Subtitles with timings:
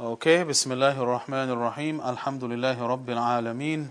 [0.00, 1.98] Okay, Bismillahir Rahmanir Rahim.
[1.98, 3.88] Alhamdulillahi Rabbil Alameen.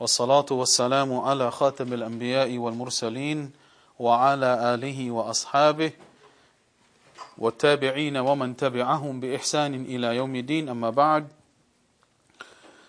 [0.00, 3.50] والصلاة والسلام على خاتم الأنبياء والمرسلين
[3.98, 5.90] وعلى آله وأصحابه
[7.38, 11.26] والتابعين ومن تبعهم بإحسان إلى يوم الدين أما بعد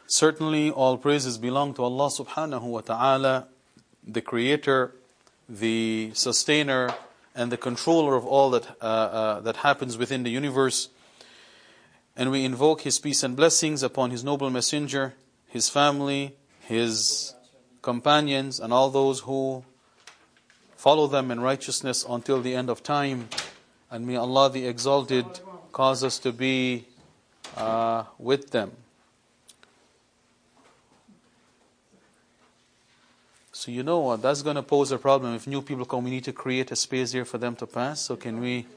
[0.05, 3.47] Certainly all praises belong to Allah subhanahu wa ta'ala,
[4.05, 4.91] the creator,
[5.49, 6.93] the sustainer,
[7.33, 10.89] and the controller of all that, uh, uh, that happens within the universe.
[12.17, 15.13] And we invoke His peace and blessings upon His noble messenger,
[15.47, 17.33] His family, His
[17.81, 19.63] companions, and all those who
[20.75, 23.29] follow them in righteousness until the end of time.
[23.91, 25.25] And may Allah the Exalted
[25.71, 26.85] cause us to be
[27.57, 28.71] uh, with them.
[33.51, 35.33] So you know what, that's going to pose a problem.
[35.33, 37.99] If new people come, we need to create a space here for them to pass.
[38.01, 38.67] So can we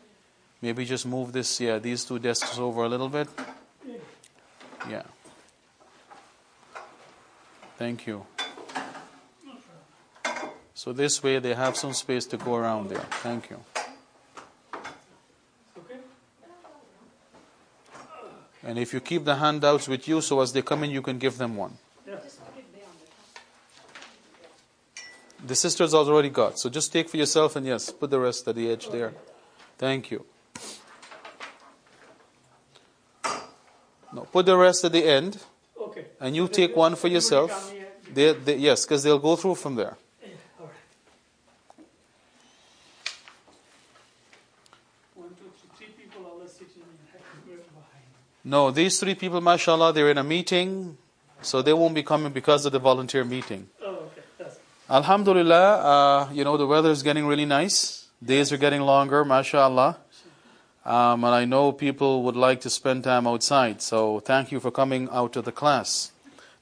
[0.60, 3.28] maybe just move this, yeah, these two desks over a little bit?
[4.88, 5.02] Yeah.
[7.77, 8.27] Thank you.
[10.74, 13.05] So this way they have some space to go around there.
[13.22, 13.58] Thank you.
[18.62, 21.18] And if you keep the handouts with you, so as they come in, you can
[21.18, 21.78] give them one.
[25.44, 26.58] The sisters already got.
[26.58, 29.14] So just take for yourself and yes, put the rest at the edge there.
[29.78, 30.27] Thank you.
[34.12, 35.39] No, put the rest at the end.
[35.81, 36.06] Okay.
[36.20, 37.73] And you take one for yourself.
[38.12, 39.97] They, they, yes, because they'll go through from there.
[45.14, 48.05] One, two, three, three people are less sitting in behind.
[48.45, 50.97] No, these three people, mashallah, they're in a meeting,
[51.42, 53.69] so they won't be coming because of the volunteer meeting.
[53.83, 54.23] Oh, okay.
[54.39, 58.06] That's Alhamdulillah, uh, you know, the weather is getting really nice.
[58.25, 59.98] Days are getting longer, mashallah.
[60.84, 64.70] Um, and I know people would like to spend time outside, so thank you for
[64.70, 66.12] coming out to the class.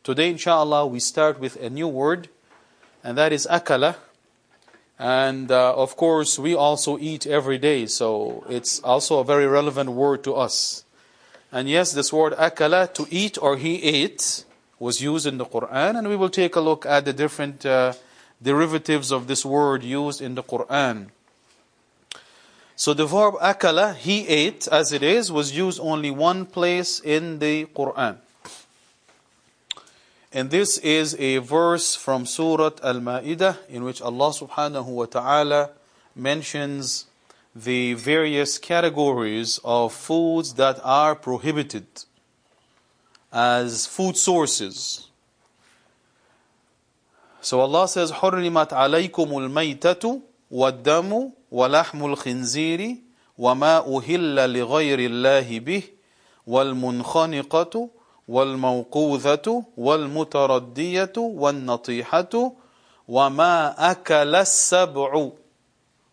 [0.03, 2.29] Today, inshallah, we start with a new word,
[3.05, 3.97] and that is akala.
[4.99, 9.91] And uh, of course, we also eat every day, so it's also a very relevant
[9.91, 10.85] word to us.
[11.53, 14.45] And yes, this word akala, to eat or he ate,
[14.79, 17.93] was used in the Quran, and we will take a look at the different uh,
[18.43, 21.09] derivatives of this word used in the Quran.
[22.76, 27.40] So the verb akala, he ate, as it is, was used only one place in
[27.40, 28.18] the Quran.
[30.34, 35.72] And this is a verse from Surah Al-Ma'idah in which Allah subhanahu wa ta'ala
[36.16, 37.06] mentions
[37.54, 41.86] the various categories of foods that are prohibited
[43.32, 45.08] as food sources.
[47.42, 50.22] So Allah says, حُرِّمَتْ عَلَيْكُمُ الْمَيْتَةُ
[50.52, 52.81] وَالدَّمُ وَلَحْمُ الْخِنْزِيرِ
[53.39, 55.83] وَمَا أُهِلَّ لِغَيْرِ اللَّهِ بِهِ
[56.47, 57.75] وَالْمُنْخَنِقَةُ
[58.29, 62.53] والموقوذة والمتردية والنطيحة
[63.09, 65.31] وما أكل السبع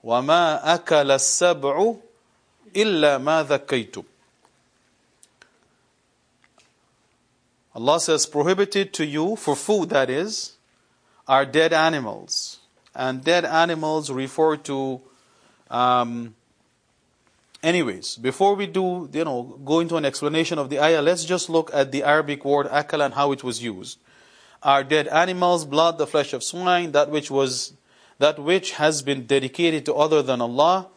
[0.04, 1.94] وما أكل السبع
[2.76, 4.04] إلا ما ذكيتم.
[7.76, 10.54] Allah says prohibited to you for food that is
[11.28, 12.60] are dead animals.
[12.94, 15.02] And dead animals refer to
[15.74, 16.36] um,
[17.64, 21.50] Anyways, before we do, you know, go into an explanation of the ayah, let's just
[21.50, 24.00] look at the Arabic word akal and how it was used.
[24.62, 27.72] Are dead animals, blood, the flesh of swine, that which was,
[28.20, 30.88] that which has been dedicated to other than Allah,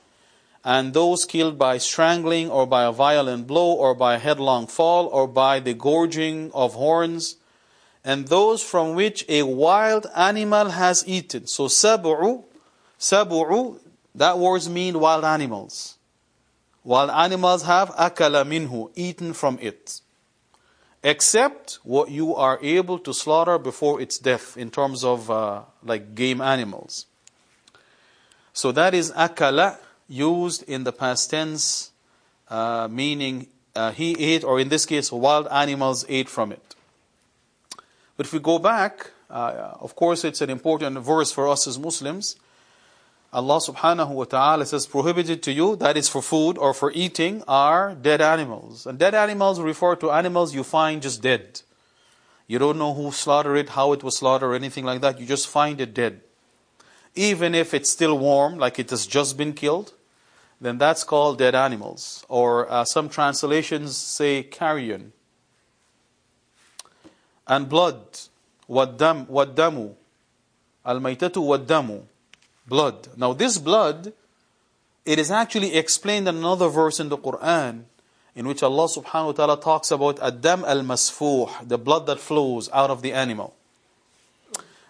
[0.65, 5.07] and those killed by strangling or by a violent blow or by a headlong fall
[5.07, 7.37] or by the gorging of horns,
[8.05, 11.47] and those from which a wild animal has eaten.
[11.47, 12.43] So sab'u,
[12.99, 13.79] sab'u,
[14.17, 15.97] that words mean wild animals
[16.87, 20.01] Wild animals have akala minhu, eaten from it.
[21.03, 26.15] Except what you are able to slaughter before its death, in terms of uh, like
[26.15, 27.07] game animals.
[28.53, 31.91] So that is akala, used in the past tense,
[32.49, 36.77] uh, meaning uh, he ate, or in this case, wild animals ate from it.
[38.17, 41.81] But if we go back, uh, of course, it's an important verse for us as
[41.81, 42.37] Muslims.
[43.37, 47.43] Allah subhanahu wa ta'ala says, prohibited to you, that is for food or for eating,
[47.47, 48.87] are dead animals.
[48.87, 51.61] And dead animals refer to animals you find just dead.
[52.47, 55.21] You don't know who slaughtered it, how it was slaughtered, or anything like that.
[55.21, 56.23] You just find it dead.
[57.15, 59.93] Even if it's still warm, like it has just been killed,
[60.59, 62.25] then that's called dead animals.
[62.31, 65.13] Or uh, some translations say carrion.
[67.47, 68.01] And blood,
[68.67, 69.93] waddam, waddamu,
[70.87, 72.01] al-maytatu waddamu,
[72.67, 73.09] blood.
[73.17, 74.13] Now this blood,
[75.05, 77.85] it is actually explained in another verse in the Quran,
[78.35, 82.69] in which Allah subhanahu wa ta'ala talks about Adam al masfuh, the blood that flows
[82.73, 83.55] out of the animal.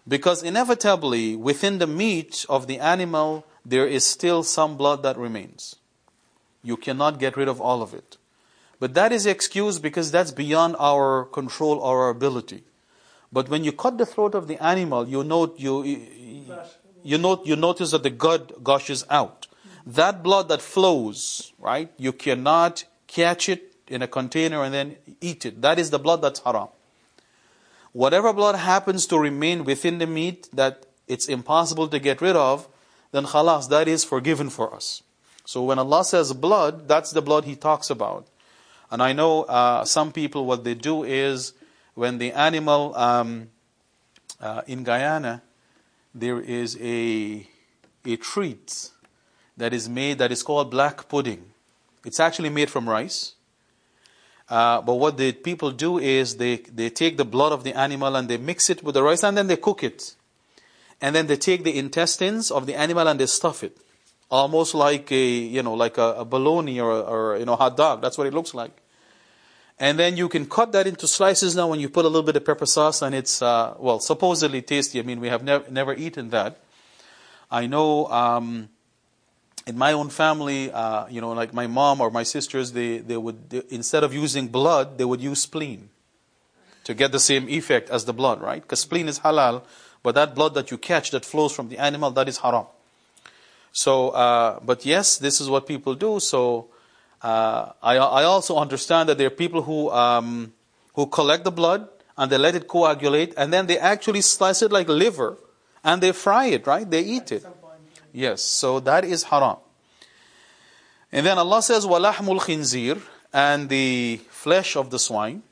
[0.09, 5.77] Because inevitably, within the meat of the animal, there is still some blood that remains.
[6.63, 8.17] You cannot get rid of all of it.
[8.79, 12.65] But that is excused because that's beyond our control or our ability.
[13.33, 15.83] But when you cut the throat of the animal, you note you
[17.07, 19.47] you note you notice that the gut gushes out.
[19.87, 21.91] That blood that flows, right?
[21.97, 25.63] You cannot catch it in a container and then eat it.
[25.63, 26.69] That is the blood that's haram
[27.97, 32.69] whatever blood happens to remain within the meat that it's impossible to get rid of,
[33.11, 35.03] then khalas, that is forgiven for us.
[35.47, 38.29] So when Allah says blood, that's the blood He talks about.
[38.91, 41.55] And I know uh, some people, what they do is
[41.95, 43.49] when the animal um,
[44.43, 45.41] uh, in Guyana,
[46.19, 47.47] there is a,
[48.05, 48.91] a treat
[49.57, 51.45] that is made that is called black pudding.
[52.05, 53.35] It's actually made from rice.
[54.49, 58.15] Uh, but what the people do is they, they take the blood of the animal
[58.17, 60.15] and they mix it with the rice and then they cook it.
[61.01, 63.77] And then they take the intestines of the animal and they stuff it.
[64.31, 68.03] Almost like a, you know, like a, a bologna or, or, you know, hot dog.
[68.03, 68.73] That's what it looks like.
[69.79, 72.37] And then you can cut that into slices now when you put a little bit
[72.37, 74.99] of pepper sauce and it's, uh, well, supposedly tasty.
[74.99, 76.61] I mean, we have never, never eaten that.
[77.51, 78.71] I know, um,
[79.67, 83.17] in my own family, uh, you know, like my mom or my sisters, they, they
[83.17, 85.91] would, they, instead of using blood, they would use spleen
[86.85, 88.63] to get the same effect as the blood, right?
[88.63, 89.63] Because spleen is halal,
[90.03, 92.67] but that blood that you catch that flows from the animal, that is haram.
[93.73, 96.21] So, uh, but yes, this is what people do.
[96.21, 96.69] So,
[97.22, 100.54] uh, I, I also understand that there are people who, um,
[100.96, 101.88] who collect the blood
[102.18, 105.38] and they let it coagulate and then they actually slice it like liver
[105.84, 106.90] and they fry it, right?
[106.90, 107.46] They eat it.
[108.12, 109.58] Yes, so that is haram.
[111.12, 113.02] And then Allah says, وَلَحْمُ الْخِنْزِيرِ
[113.34, 115.44] And the flesh of the swine.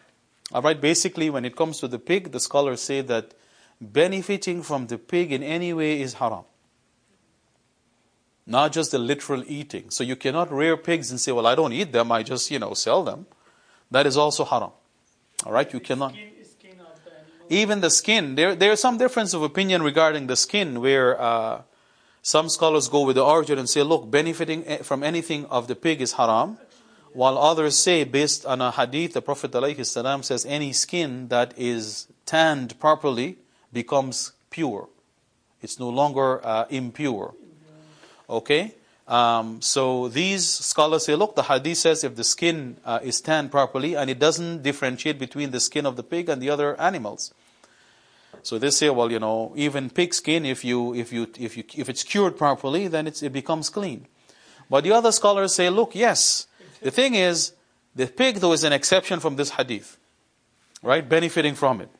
[0.52, 3.34] Alright, basically when it comes to the pig, the scholars say that
[3.80, 6.46] benefiting from the pig in any way is haram.
[8.47, 9.91] Not just the literal eating.
[9.91, 12.59] So you cannot rear pigs and say, well, I don't eat them, I just, you
[12.59, 13.27] know, sell them.
[13.91, 14.71] That is also haram.
[15.45, 16.15] Alright, you cannot.
[17.49, 21.63] Even the skin, there, there is some difference of opinion regarding the skin where uh,
[22.23, 25.77] some scholars go with the origin and say, look, benefiting eh, from anything of the
[25.77, 26.59] pig is haram.
[27.13, 32.09] While others say, based on a hadith, the Prophet ﷺ says, any skin that is
[32.27, 33.39] tanned properly
[33.73, 34.89] becomes pure.
[35.63, 37.35] It's no longer uh, impure.
[38.29, 38.75] Okay?
[39.07, 43.51] Um, so these scholars say, look, the hadith says if the skin uh, is tanned
[43.51, 47.35] properly and it doesn't differentiate between the skin of the pig and the other animals.
[48.43, 51.65] So they say, well, you know, even pig skin, if you if you if you
[51.77, 54.07] if it's cured properly, then it becomes clean.
[54.69, 56.47] But the other scholars say, look, yes,
[56.83, 57.53] the thing is,
[57.95, 59.97] the pig though is an exception from this hadith,
[60.83, 61.09] right?
[61.09, 61.91] Benefiting from it.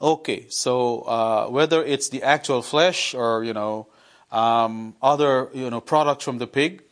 [0.00, 3.86] Okay, so uh, whether it's the actual flesh or you know
[4.33, 6.83] um, other you know products from the pig,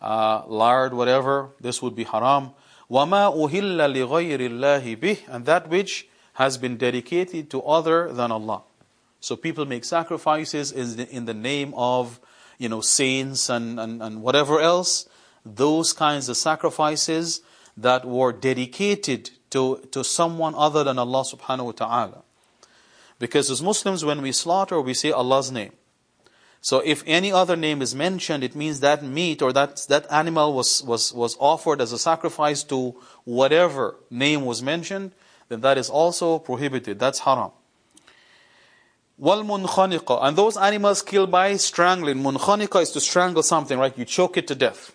[0.00, 2.50] uh, lard, whatever, this would be haram.
[2.90, 8.62] وَمَا أُهِلَّ لِغَيْرِ اللَّهِ بِهِ And that which has been dedicated to other than Allah.
[9.20, 12.20] So people make sacrifices in the, in the name of,
[12.56, 15.08] you know, saints and, and, and whatever else.
[15.44, 17.42] Those kinds of sacrifices
[17.76, 22.22] that were dedicated to, to someone other than Allah subhanahu wa ta'ala.
[23.18, 25.72] Because as Muslims, when we slaughter, we say Allah's name.
[26.62, 30.52] So if any other name is mentioned, it means that meat or that, that animal
[30.54, 35.12] was, was, was offered as a sacrifice to whatever name was mentioned,
[35.48, 36.98] then that is also prohibited.
[36.98, 37.52] That's haram.
[39.20, 42.22] وَالْمُنْخَنِقَ And those animals killed by strangling.
[42.22, 43.96] Munkhaniqa is to strangle something, right?
[43.96, 44.94] You choke it to death.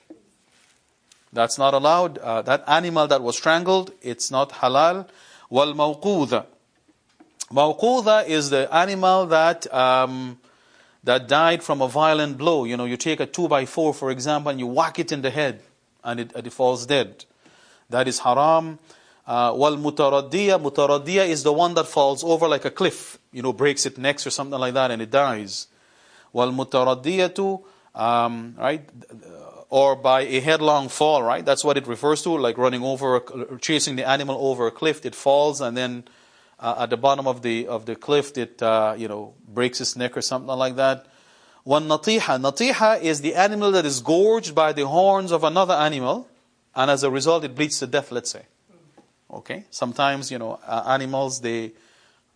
[1.31, 2.19] That's not allowed.
[2.19, 5.07] Uh, that animal that was strangled, it's not halal.
[5.51, 6.45] وَالْمَوْقُوذَ
[7.51, 10.39] Mawqudha is the animal that um,
[11.08, 12.64] that died from a violent blow.
[12.64, 15.22] You know, you take a two by four, for example, and you whack it in
[15.22, 15.62] the head,
[16.04, 17.24] and it, it falls dead.
[17.88, 18.78] That is haram.
[19.26, 23.54] Uh, wal mutaraddiya, mutaraddiya is the one that falls over like a cliff, you know,
[23.54, 25.68] breaks its neck or something like that and it dies.
[26.34, 27.62] Wal mutaraddiyatu,
[27.94, 28.86] um, right,
[29.70, 31.44] or by a headlong fall, right?
[31.44, 33.22] That's what it refers to, like running over,
[33.60, 35.06] chasing the animal over a cliff.
[35.06, 36.04] It falls and then
[36.60, 39.96] uh, at the bottom of the of the cliff, it uh, you know breaks its
[39.96, 41.06] neck or something like that.
[41.64, 46.28] One natiha, natiha is the animal that is gorged by the horns of another animal,
[46.74, 48.10] and as a result, it bleeds to death.
[48.10, 48.42] Let's say.
[49.30, 51.72] Okay, sometimes you know uh, animals they,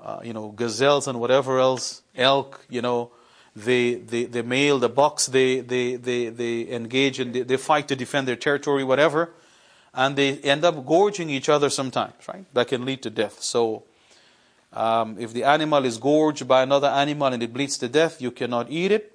[0.00, 3.10] uh, you know gazelles and whatever else, elk, you know,
[3.56, 7.88] the the the male, the bucks, they they they they engage and they, they fight
[7.88, 9.32] to defend their territory, whatever.
[9.94, 12.44] and they end up gorging each other sometimes, right?
[12.54, 13.42] That can lead to death.
[13.42, 13.84] So,
[14.72, 18.30] um, if the animal is gorged by another animal and it bleeds to death, you
[18.30, 19.08] cannot eat it.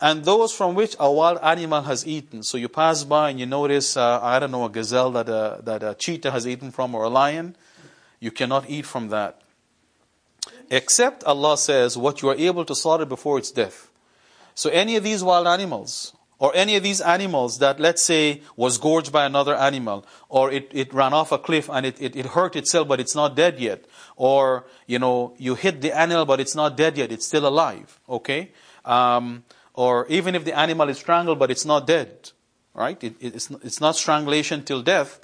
[0.00, 2.42] And those from which a wild animal has eaten.
[2.42, 5.60] So you pass by and you notice, uh, I don't know, a gazelle that a,
[5.62, 7.56] that a cheetah has eaten from or a lion.
[8.20, 9.40] You cannot eat from that.
[10.70, 13.90] Except Allah says what you are able to slaughter before its death.
[14.54, 18.78] So any of these wild animals, or any of these animals that, let's say, was
[18.78, 22.26] gorged by another animal, or it, it ran off a cliff and it, it, it
[22.26, 23.84] hurt itself but it's not dead yet,
[24.16, 27.98] or, you know, you hit the animal but it's not dead yet, it's still alive,
[28.08, 28.50] okay?
[28.84, 32.30] Um, or even if the animal is strangled but it's not dead,
[32.74, 33.02] right?
[33.02, 35.20] It, it's, it's not strangulation till death.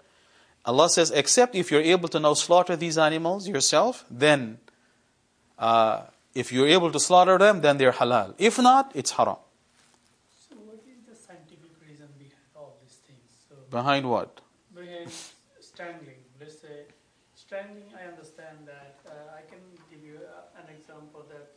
[0.64, 4.58] Allah says, except if you're able to now slaughter these animals yourself, then
[5.58, 6.02] uh,
[6.34, 8.34] if you're able to slaughter them, then they're halal.
[8.38, 9.36] If not, it's haram.
[10.48, 13.20] So what is the scientific reason behind all these things?
[13.48, 14.40] So Behind what?
[15.04, 16.84] behind strangling, let's say
[17.34, 18.94] strangling, I understand that.
[19.08, 19.60] Uh, I can
[19.90, 21.48] give you a, an example that.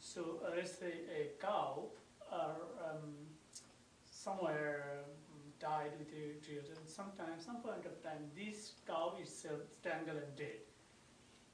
[0.00, 1.86] So uh, let's say a cow
[2.32, 2.50] or
[2.82, 3.30] um,
[4.10, 9.60] somewhere um, died with a tree, and sometimes, some point of time, this cow itself
[9.80, 10.58] strangled and dead.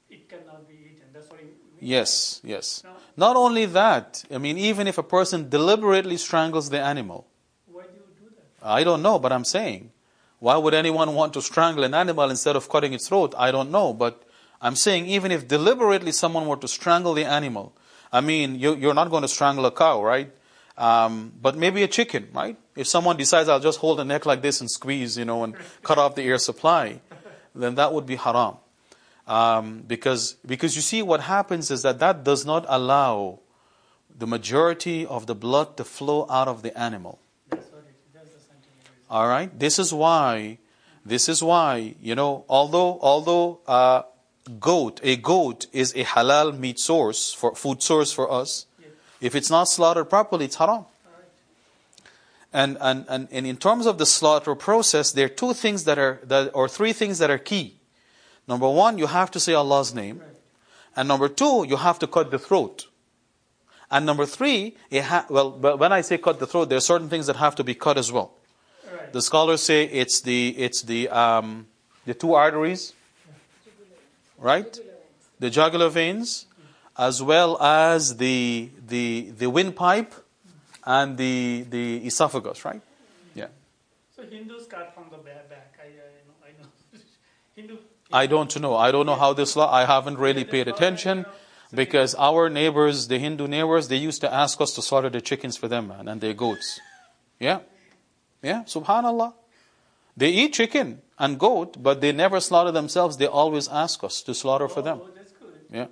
[0.09, 1.07] It cannot be eaten.
[1.13, 1.77] That's what you mean.
[1.79, 2.83] Yes, yes.
[3.15, 7.27] Now, Not only that, I mean, even if a person deliberately strangles the animal,
[7.71, 8.52] why do you do that?
[8.63, 9.91] I don't know, but I'm saying,
[10.39, 13.33] why would anyone want to strangle an animal instead of cutting its throat?
[13.37, 14.23] I don't know, but
[14.61, 17.73] I'm saying even if deliberately someone were to strangle the animal,
[18.11, 20.31] I mean, you, you're not going to strangle a cow, right?
[20.77, 22.57] Um, but maybe a chicken, right?
[22.75, 25.55] If someone decides I'll just hold the neck like this and squeeze, you know, and
[25.83, 27.01] cut off the air supply,
[27.53, 28.57] then that would be haram.
[29.27, 33.39] Um, because, because you see, what happens is that that does not allow
[34.15, 37.19] the majority of the blood to flow out of the animal.
[37.49, 38.13] That's what it is.
[38.13, 39.02] That's the scientific reason.
[39.13, 39.51] All right.
[39.59, 40.57] This is why.
[41.05, 42.45] This is why you know.
[42.49, 44.01] Although although uh,
[44.59, 48.89] goat a goat is a halal meat source for food source for us, Yes.
[49.21, 50.85] if it's not slaughtered properly, it's haram.
[51.05, 51.29] Right.
[52.51, 55.99] And and and, and in terms of the slaughter process, there are two things that
[55.99, 57.77] are that or three things that are key.
[58.47, 60.29] Number one, you have to say Allah's name, Right.
[60.95, 62.87] and number two, you have to cut the throat.
[63.91, 67.09] And number three, it ha- well, when I say cut the throat, there are certain
[67.09, 68.31] things that have to be cut as well.
[69.13, 71.67] The scholars say it's the it's the um,
[72.05, 72.93] the two arteries,
[74.39, 74.75] right?
[75.39, 76.47] The jugular veins,
[76.97, 80.15] as well as the the the windpipe
[80.83, 82.81] and the the esophagus, right?
[83.35, 83.49] Yeah.
[84.15, 85.47] So Hindus cut from the back.
[85.47, 85.77] back.
[85.79, 86.35] I, I know.
[86.43, 86.99] I know.
[87.55, 87.77] Hindu.
[88.11, 88.75] I don't know.
[88.75, 89.71] I don't know how this law.
[89.71, 91.27] I haven't really paid attention
[91.71, 95.55] because our neighbors, the Hindu neighbors, they used to ask us to slaughter the chickens
[95.55, 96.79] for them, man, and their goats.
[97.39, 97.59] Yeah,
[98.43, 98.63] yeah.
[98.63, 99.33] Subhanallah.
[100.15, 103.17] They eat chicken and goat, but they never slaughter themselves.
[103.17, 104.99] They always ask us to slaughter for them.
[105.01, 105.49] Oh, that's good.
[105.71, 105.87] Yeah.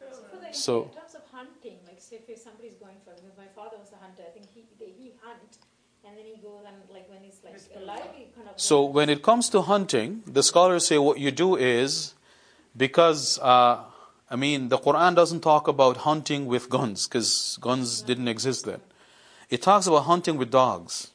[0.00, 3.76] So, So- in terms of hunting, like say if somebody's going for, because my father
[3.78, 4.62] was a hunter, I think he
[5.00, 5.58] he hunt,
[6.04, 8.54] and then he goes and like when he's like alive, he kind of.
[8.56, 12.14] So when it comes to hunting, the scholars say what you do is
[12.76, 13.84] because uh,
[14.30, 18.80] I mean the Quran doesn't talk about hunting with guns because guns didn't exist then.
[19.50, 21.12] It talks about hunting with dogs.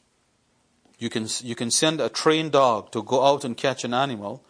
[1.04, 4.42] You can you can send a trained dog to go out and catch an animal,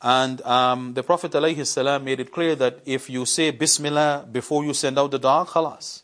[0.00, 4.72] and um, the Prophet ﷺ made it clear that if you say Bismillah before you
[4.72, 6.02] send out the dog, khalas,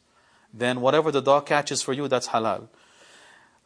[0.52, 2.66] then whatever the dog catches for you, that's halal.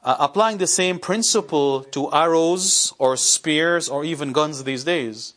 [0.05, 5.33] Uh, applying the same principle to arrows or spears or even guns these days,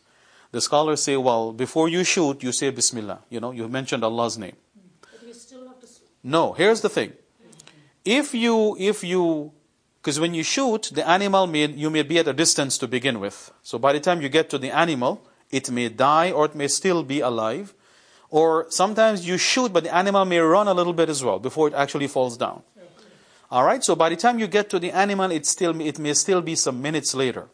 [0.52, 3.20] the scholars say, well, before you shoot, you say Bismillah.
[3.30, 4.56] You know, you mentioned Allah's name.
[5.00, 5.86] But you still have to.
[6.22, 7.14] No, here's the thing.
[8.04, 9.52] If you, if you,
[10.04, 13.20] because when you shoot, the animal may, you may be at a distance to begin
[13.20, 13.50] with.
[13.62, 16.68] So by the time you get to the animal, it may die or it may
[16.68, 17.72] still be alive.
[18.28, 21.68] Or sometimes you shoot, but the animal may run a little bit as well before
[21.68, 22.62] it actually falls down.
[23.50, 23.82] All right.
[23.82, 26.54] So by the time you get to the animal, it still it may still be
[26.54, 27.48] some minutes later.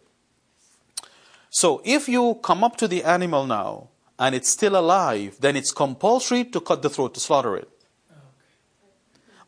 [1.50, 5.70] So if you come up to the animal now and it's still alive, then it's
[5.70, 7.68] compulsory to cut the throat to slaughter it.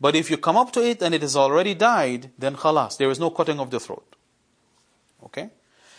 [0.02, 3.08] But if you come up to it and it has already died, then khalas, there
[3.08, 4.16] is no cutting of the throat.
[5.22, 5.50] Okay?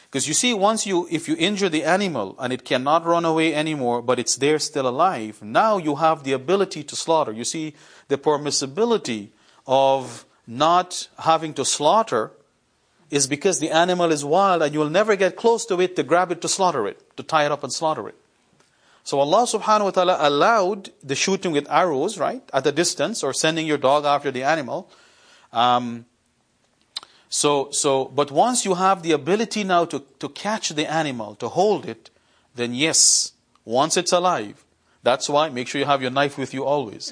[0.03, 3.55] Because you see, once you, if you injure the animal and it cannot run away
[3.55, 7.31] anymore, but it's there still alive, now you have the ability to slaughter.
[7.31, 7.75] You see,
[8.09, 9.29] the permissibility
[9.65, 12.31] of not having to slaughter
[13.09, 16.03] is because the animal is wild and you will never get close to it to
[16.03, 18.15] grab it to slaughter it, to tie it up and slaughter it.
[19.03, 23.33] So Allah subhanahu wa ta'ala allowed the shooting with arrows, right, at a distance, or
[23.33, 24.89] sending your dog after the animal.
[25.51, 26.05] Um,
[27.33, 31.49] So, so, but once you have the ability now to, to catch the animal, to
[31.49, 32.11] hold it,
[32.53, 33.33] then yes,
[33.65, 34.61] once it's alive,
[35.01, 37.11] that's why make sure you have your knife with you always.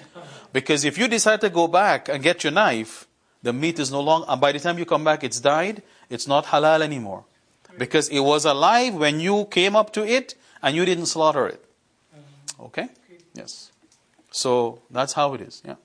[0.53, 3.07] Because if you decide to go back and get your knife,
[3.41, 6.27] the meat is no longer, and by the time you come back, it's died, it's
[6.27, 7.25] not halal anymore.
[7.81, 11.65] Because it was alive when you came up to it and you didn't slaughter it.
[12.61, 12.89] Okay?
[13.33, 13.71] Yes.
[14.31, 15.61] So that's how it is.
[15.65, 15.75] Yeah.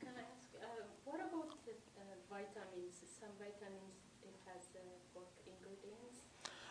[0.00, 0.66] Can I ask, uh,
[1.04, 2.96] what about the uh, vitamins?
[3.20, 4.80] Some vitamins it has uh,
[5.14, 6.20] pork ingredients.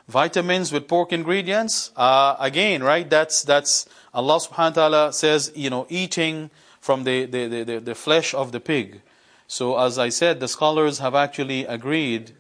[0.08, 1.92] Vitamins with pork ingredients.
[1.96, 3.10] Uh, again, right?
[3.10, 6.50] That's that's Allah Subhanahu wa Taala says, you know, eating
[6.82, 9.02] from the, the, the, the, the flesh of the pig.
[9.48, 12.32] So as I said, the scholars have actually agreed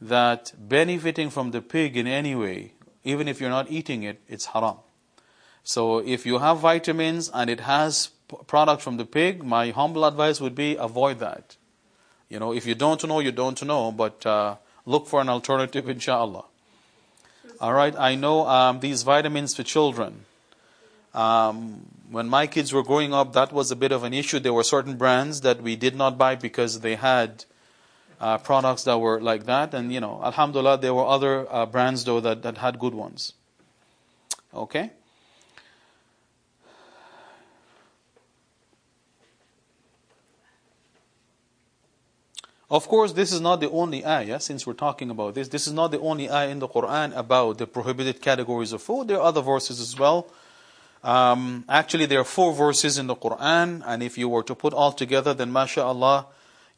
[0.00, 2.72] that benefiting from the pig in any way,
[3.04, 4.78] even if you're not eating it, it's haram.
[5.64, 8.10] So if you have vitamins and it has
[8.46, 11.56] product from the pig, my humble advice would be avoid that.
[12.28, 15.88] You know, if you don't know, you don't know, but uh, look for an alternative,
[15.96, 16.44] inshallah.
[17.60, 20.24] All right, I know um, these vitamins for children.
[21.14, 24.38] Um, when my kids were growing up, that was a bit of an issue.
[24.38, 27.44] There were certain brands that we did not buy because they had
[28.20, 29.74] uh, products that were like that.
[29.74, 33.34] And, you know, alhamdulillah, there were other uh, brands, though, that, that had good ones.
[34.54, 34.90] Okay?
[42.72, 45.48] Of course, this is not the only ayah, since we're talking about this.
[45.48, 49.08] This is not the only ayah in the Quran about the prohibited categories of food.
[49.08, 50.26] There are other verses as well.
[51.04, 54.72] Um, actually, there are four verses in the Quran, and if you were to put
[54.72, 56.24] all together, then mashallah,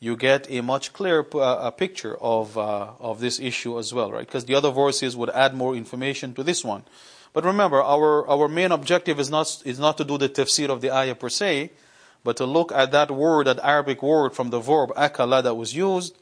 [0.01, 4.27] you get a much clearer uh, picture of, uh, of this issue as well, right?
[4.27, 6.83] Because the other verses would add more information to this one.
[7.33, 10.81] But remember, our, our main objective is not, is not to do the tafsir of
[10.81, 11.71] the ayah per se,
[12.25, 15.75] but to look at that word, that Arabic word from the verb akala that was
[15.77, 16.17] used.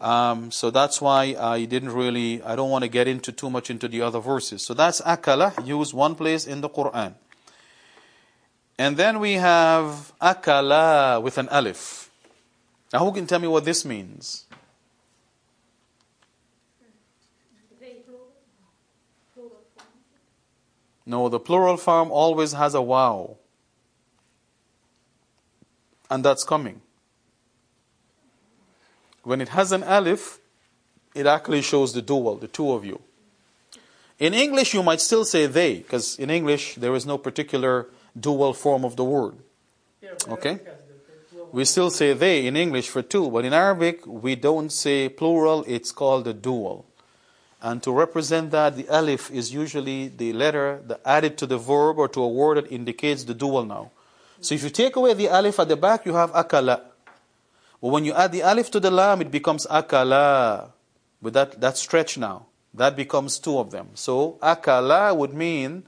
[0.00, 3.70] Um, so that's why I didn't really, I don't want to get into too much
[3.70, 4.62] into the other verses.
[4.62, 7.14] So that's akala, used one place in the Quran.
[8.76, 12.10] And then we have akala with an alif.
[12.92, 14.46] Now, who can tell me what this means?
[21.06, 23.36] No, the plural form always has a waw.
[26.14, 26.80] And that's coming.
[29.24, 30.38] When it has an alif,
[31.12, 33.00] it actually shows the dual, the two of you.
[34.20, 38.54] In English, you might still say they, because in English, there is no particular dual
[38.54, 39.34] form of the word.
[40.28, 40.60] Okay.
[41.50, 45.64] We still say they in English for two, but in Arabic we don't say plural,
[45.66, 46.86] it's called a dual.
[47.60, 51.98] And to represent that, the alif is usually the letter that added to the verb
[51.98, 53.90] or to a word that indicates the dual now.
[54.40, 56.80] So if you take away the alif at the back, you have akala.
[57.80, 60.70] But when you add the alif to the lam, it becomes akala.
[61.20, 62.46] With that, that stretch now.
[62.74, 63.88] That becomes two of them.
[63.94, 65.84] So akala would mean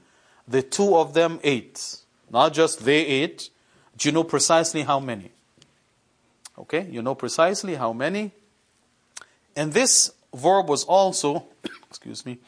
[0.47, 1.97] the two of them ate.
[2.29, 3.49] Not just they ate.
[3.97, 5.31] Do you know precisely how many?
[6.57, 8.31] Okay, you know precisely how many.
[9.55, 11.45] And this verb was also,
[11.89, 12.39] excuse me,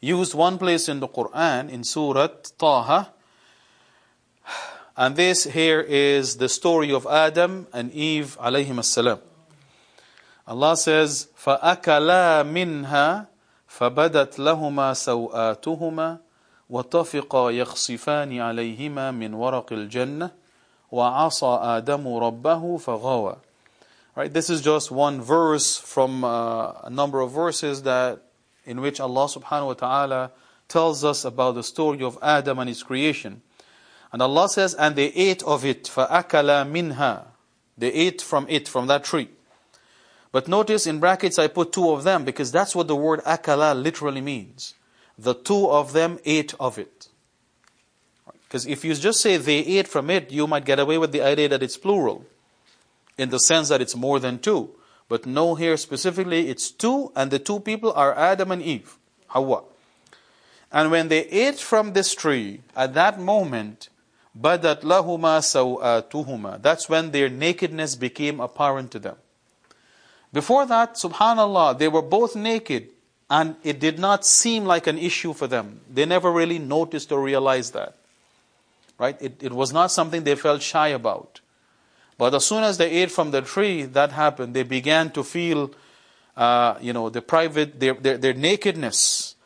[0.00, 3.12] used one place in the Quran in Surah Taha.
[4.97, 9.19] And this here is the story of Adam and Eve alayhim as-salam.
[10.47, 13.27] Allah says, فَأَكَلَا مِنْهَا
[13.67, 16.19] فَبَدَتْ لَهُمَا سَوْآتُهُمَا
[16.69, 20.31] وَطَفِقَا يَخْصِفَانِ عَلَيْهِمَا مِنْ وَرَقِ الْجَنَّةِ
[20.91, 23.37] وَعَصَى آدَمُ رَبَّهُ فَغَوَى
[24.15, 28.21] Right, this is just one verse from uh, a number of verses that
[28.63, 30.31] in which Allah subhanahu wa ta'ala
[30.67, 33.41] tells us about the story of Adam and his creation.
[34.11, 37.25] And Allah says, and they ate of it, فَأَكَلَا مِنْهَا
[37.77, 39.29] They ate from it, from that tree.
[40.33, 43.79] But notice in brackets I put two of them because that's what the word akala
[43.79, 44.73] literally means.
[45.17, 47.07] The two of them ate of it.
[48.53, 51.21] Because if you just say they ate from it, you might get away with the
[51.21, 52.25] idea that it's plural,
[53.17, 54.71] in the sense that it's more than two.
[55.07, 59.63] But no, here specifically it's two, and the two people are Adam and Eve, Hawa.
[60.71, 63.89] And when they ate from this tree, at that moment,
[64.36, 66.60] badat lahuma sawatuhuma.
[66.62, 69.16] That's when their nakedness became apparent to them.
[70.32, 72.88] Before that, subhanallah, they were both naked
[73.30, 75.80] and it did not seem like an issue for them.
[75.92, 77.94] They never really noticed or realized that.
[78.98, 79.20] Right?
[79.20, 81.40] It, it was not something they felt shy about.
[82.16, 84.54] But as soon as they ate from the tree, that happened.
[84.54, 85.70] They began to feel,
[86.36, 89.36] uh, you know, the private, their, their, their nakedness,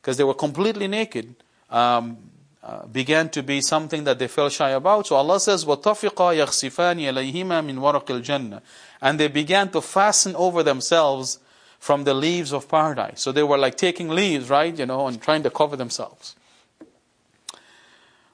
[0.00, 1.34] because they were completely naked,
[1.68, 2.16] um,
[2.63, 5.07] uh, began to be something that they felt shy about.
[5.07, 8.61] So Allah says, وَطَفِقَا يَخْسِفَانِ عَلَيْهِمَا مِنْ وَرَقِ الْجَنَّةِ
[9.01, 11.39] And they began to fasten over themselves
[11.79, 13.21] from the leaves of paradise.
[13.21, 16.35] So they were like taking leaves, right, you know, and trying to cover themselves.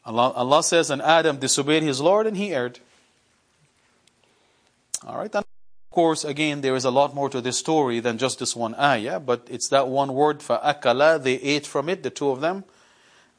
[0.03, 2.79] Allah, Allah says, and Adam disobeyed his Lord and he erred.
[5.05, 8.17] All right, and of course, again, there is a lot more to this story than
[8.17, 12.01] just this one ayah, but it's that one word for akala, they ate from it,
[12.03, 12.63] the two of them,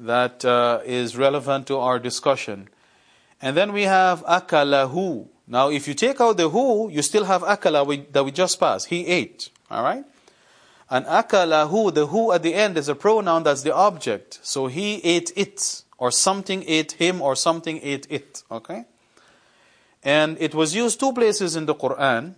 [0.01, 2.67] that uh, is relevant to our discussion.
[3.41, 5.27] And then we have akalahu.
[5.47, 8.87] Now, if you take out the who, you still have akala that we just passed.
[8.87, 9.49] He ate.
[9.69, 10.03] All right?
[10.89, 14.39] And akalahu, the who at the end is a pronoun that's the object.
[14.43, 18.43] So he ate it, or something ate him, or something ate it.
[18.51, 18.85] Okay?
[20.03, 22.33] And it was used two places in the Quran.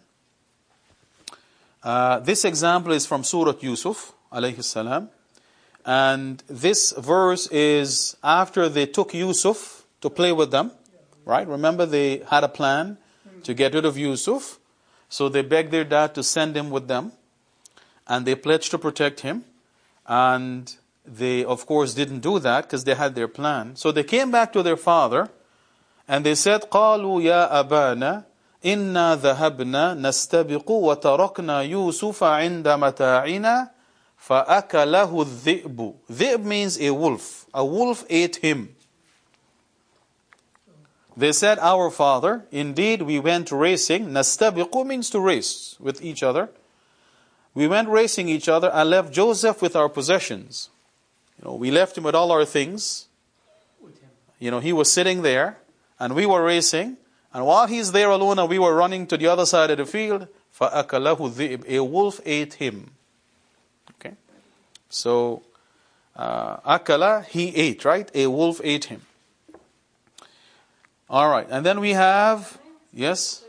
[1.82, 5.10] Uh, this example is from Surah Yusuf, alayhi salam.
[5.85, 10.73] And this verse is after they took Yusuf to play with them.
[11.25, 11.47] Right?
[11.47, 12.99] Remember, they had a plan
[13.45, 14.59] to get rid of Yusuf.
[15.09, 17.13] So they begged their dad to send him with them.
[18.07, 19.45] And they pledged to protect him.
[20.07, 20.75] And
[21.07, 23.77] they, of course, didn't do that because they had their plan.
[23.77, 25.31] So they came back to their father
[26.07, 28.25] and they said, قالوا يا أبانا
[28.65, 33.71] إنا ذهبنا نستبق وتركنا يوسف عند متاعنا
[34.29, 35.95] فأكله الذئب.
[36.11, 37.47] Dhi'b means a wolf.
[37.55, 38.75] A wolf ate him.
[41.17, 44.11] They said, Our father, indeed we went racing.
[44.11, 46.51] Nastabiqu means to race with each other.
[47.55, 50.71] We went racing each other and left Joseph with our possessions.
[51.39, 53.09] You know, we left him with all our things.
[54.39, 55.59] You know, he was sitting there
[55.99, 56.99] and we were racing.
[57.35, 59.87] And while he's there alone and we were running to the other side of the
[59.87, 62.93] field, فَأَكَلَهُ الذِّئِبْ A wolf ate him.
[64.94, 64.98] Okay?
[64.98, 65.42] So,
[66.16, 68.10] uh, akala, he ate, right?
[68.14, 69.02] A wolf ate him.
[71.10, 72.58] All right, and then we have,
[72.94, 73.44] yes?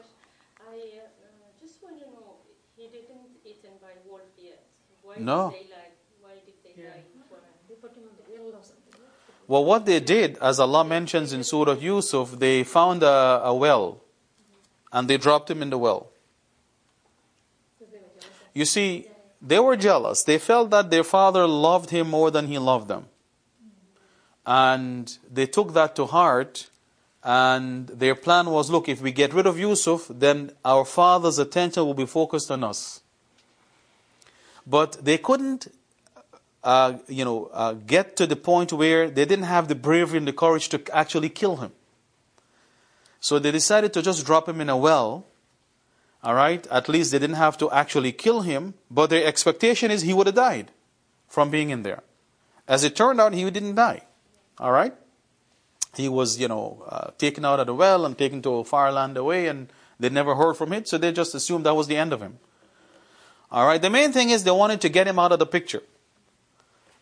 [0.61, 2.37] I uh, just want to know,
[2.77, 4.65] he didn't eaten by wolf yet.
[5.03, 5.51] Why No.
[5.51, 5.93] did they lie?
[6.21, 6.91] Why did they Yeah.
[6.91, 7.05] lie?
[7.29, 9.01] for- They put him on the hill or something.
[9.47, 14.01] Well, what they did, as Allah mentions in Surah Yusuf, they found a, a well
[14.93, 16.09] and they dropped him in the well.
[17.79, 19.07] Because they were jealous of You see,
[19.47, 20.23] they were jealous.
[20.23, 23.07] They felt that their father loved him more than he loved them.
[24.47, 26.71] And they took that to heart.
[27.23, 31.85] And their plan was look, if we get rid of Yusuf, then our father's attention
[31.85, 33.01] will be focused on us.
[34.67, 35.69] But they couldn't,
[36.63, 40.29] uh, you know, uh, get to the point where they didn't have the bravery and
[40.29, 41.73] the courage to actually kill him.
[43.21, 45.27] So they decided to just drop him in a well.
[46.25, 46.67] All right?
[46.69, 50.27] At least they didn't have to actually kill him, but their expectation is he would
[50.27, 50.73] have died
[51.29, 52.03] from being in there.
[52.67, 54.03] As it turned out, he didn't die.
[54.59, 54.95] All right?
[55.95, 58.91] He was, you know, uh, taken out of the well and taken to a far
[58.91, 59.69] land away, and
[60.01, 62.39] they never heard from it, so they just assumed that was the end of him.
[63.53, 63.81] All right?
[63.81, 65.83] The main thing is they wanted to get him out of the picture.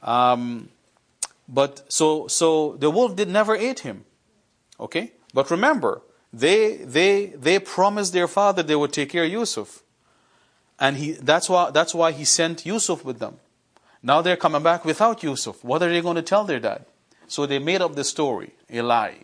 [0.03, 0.69] Um,
[1.49, 4.05] but so so the wolf did never eat him.
[4.81, 5.13] Okay?
[5.33, 6.03] But remember,
[6.34, 9.84] they they they promised their father they would take care of Yusuf.
[10.80, 13.40] And he that's why that's why he sent Yusuf with them.
[14.04, 15.64] Now they're coming back without Yusuf.
[15.64, 16.86] What are they going to tell their dad?
[17.28, 19.18] So they made up the story, a lie.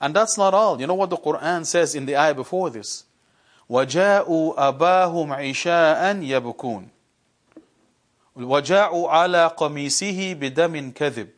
[0.00, 0.80] And that's not all.
[0.80, 3.04] You know what the Quran says in the ayah before this?
[3.68, 6.88] وَجَاءُوا أَبَاهُمْ عِشَاءً يَبْكُونَ
[8.36, 11.28] وَجَاءُوا عَلَى قَمِيسِهِ بِدَمٍ كَذِبٍ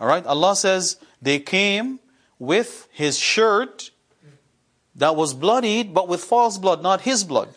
[0.00, 2.00] Alright, Allah says, they came
[2.39, 3.91] with his shirt
[4.95, 7.49] that was bloodied, but with false blood, not his blood.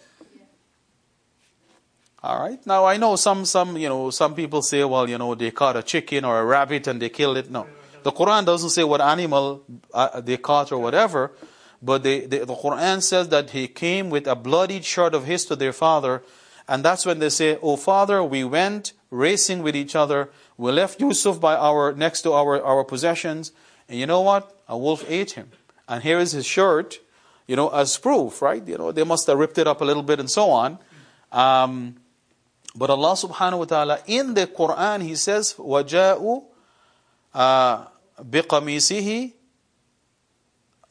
[2.23, 5.51] Alright, now I know some, some, you know, some people say, well, you know, they
[5.51, 7.51] caught a chicken or a rabbit and they killed it.
[7.51, 7.67] No.
[8.05, 11.33] The Quran doesn't say what animal uh, they caught or whatever,
[11.81, 15.45] but they, they, the Quran says that he came with a bloodied shirt of his
[15.47, 16.23] to their father,
[16.69, 20.31] and that's when they say, "Oh father, we went racing with each other.
[20.57, 23.53] We left Yusuf by our next to our our possessions,
[23.89, 24.62] and you know what?
[24.72, 25.52] A wolf ate him.
[25.88, 27.00] And here is his shirt,
[27.48, 28.66] you know, as proof, right?
[28.68, 30.80] You know, they must have ripped it up a little bit and so on.
[31.32, 31.96] Um,
[32.76, 36.44] but Allah Subhanahu wa Taala in the Quran He says, "Waja'u
[37.34, 37.86] uh,
[38.22, 39.34] biqamisihi."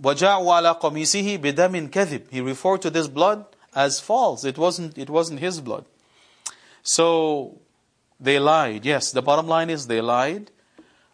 [0.02, 4.44] وَجَاءُوا عَلَى قَمِيسِهِ بِدَمٍ كَذِبٍ He referred to this blood as false.
[4.44, 5.86] It wasn't, it wasn't his blood.
[6.82, 7.60] So,
[8.20, 8.84] they lied.
[8.84, 10.50] Yes, the bottom line is they lied.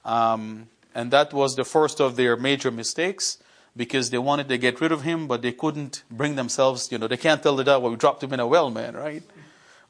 [0.05, 3.38] Um, and that was the first of their major mistakes
[3.76, 7.08] because they wanted to get rid of him, but they couldn't bring themselves, you know,
[7.08, 9.22] they can't tell the dad, well, we dropped him in a well, man, right?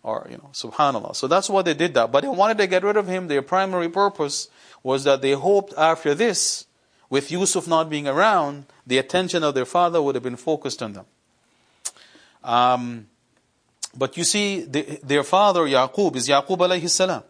[0.04, 1.16] Or, you know, subhanAllah.
[1.16, 2.12] So that's why they did that.
[2.12, 3.30] But they wanted to get rid of him.
[3.30, 4.50] Their primary purpose
[4.84, 6.66] was that they hoped after this,
[7.10, 10.92] with Yusuf not being around, the attention of their father would have been focused on
[10.92, 11.06] them.
[12.44, 13.08] Um,
[13.98, 17.24] But you see, the, their father, Yaqub, is Yaqub alayhi salam.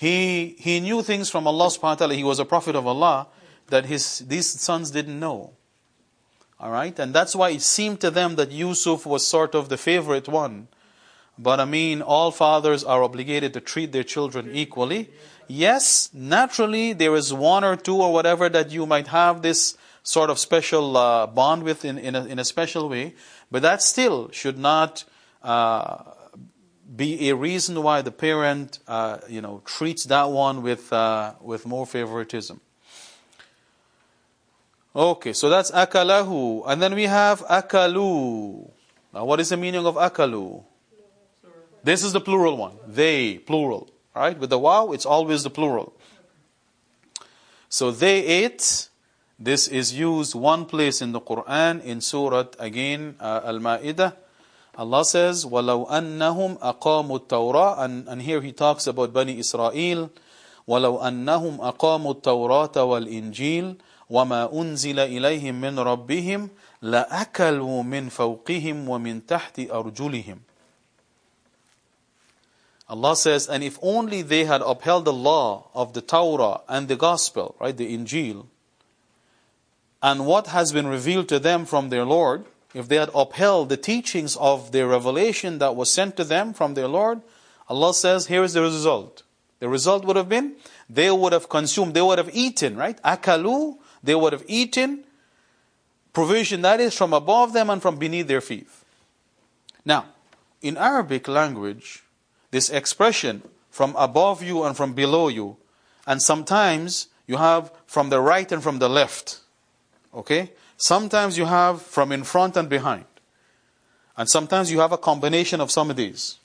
[0.00, 2.14] He, he knew things from Allah subhanahu wa ta'ala.
[2.14, 3.26] He was a prophet of Allah
[3.68, 5.52] that his, these sons didn't know.
[6.58, 6.98] Alright?
[6.98, 10.68] And that's why it seemed to them that Yusuf was sort of the favorite one.
[11.38, 15.10] But I mean, all fathers are obligated to treat their children equally.
[15.48, 20.30] Yes, naturally, there is one or two or whatever that you might have this sort
[20.30, 23.14] of special uh, bond with in, in, a, in a special way,
[23.50, 25.04] but that still should not
[25.42, 26.04] uh,
[26.94, 31.66] be a reason why the parent, uh, you know, treats that one with, uh, with
[31.66, 32.60] more favoritism.
[34.94, 36.64] Okay, so that's akalahu.
[36.66, 38.68] And then we have akalu.
[39.14, 40.64] Now, what is the meaning of akalu?
[41.84, 42.76] This is the plural one.
[42.86, 43.88] They, plural.
[44.14, 44.36] Right?
[44.36, 45.94] With the waw, it's always the plural.
[47.68, 48.88] So they ate.
[49.38, 54.14] This is used one place in the Quran, in Surah, again, uh, Al-Ma'idah.
[54.80, 60.10] Allah says, وَلَوْ أَنَّهُمْ أَقَامُوا التَّوْرَاةَ and, and here he talks about Bani Israel.
[60.66, 63.76] وَلَوْ أَنَّهُمْ أَقَامُوا التَّوْرَاةَ وَالْإِنْجِيلَ
[64.10, 66.48] وَمَا أُنزِلَ إِلَيْهِمْ مِنْ رَبِّهِمْ
[66.82, 70.38] لَأَكَلُوا مِنْ فَوْقِهِمْ وَمِنْ تَحْتِ أَرْجُلِهِمْ
[72.88, 76.96] Allah says, and if only they had upheld the law of the Torah and the
[76.96, 78.46] Gospel, right, the Injil,
[80.02, 83.76] and what has been revealed to them from their Lord, if they had upheld the
[83.76, 87.20] teachings of their revelation that was sent to them from their Lord,
[87.68, 89.22] Allah says, here is the result.
[89.58, 90.56] The result would have been,
[90.88, 93.00] they would have consumed, they would have eaten, right?
[93.02, 95.04] Akalu, they would have eaten
[96.12, 98.68] provision that is from above them and from beneath their feet.
[99.84, 100.06] Now,
[100.62, 102.02] in Arabic language,
[102.50, 105.56] this expression from above you and from below you,
[106.06, 109.40] and sometimes you have from the right and from the left.
[110.12, 110.50] Okay?
[110.80, 113.04] Sometimes you have from in front and behind.
[114.16, 116.38] And sometimes you have a combination of some of these.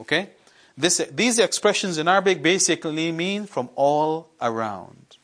[0.00, 0.30] Okay?
[0.76, 5.16] This, these expressions in Arabic basically mean from all around.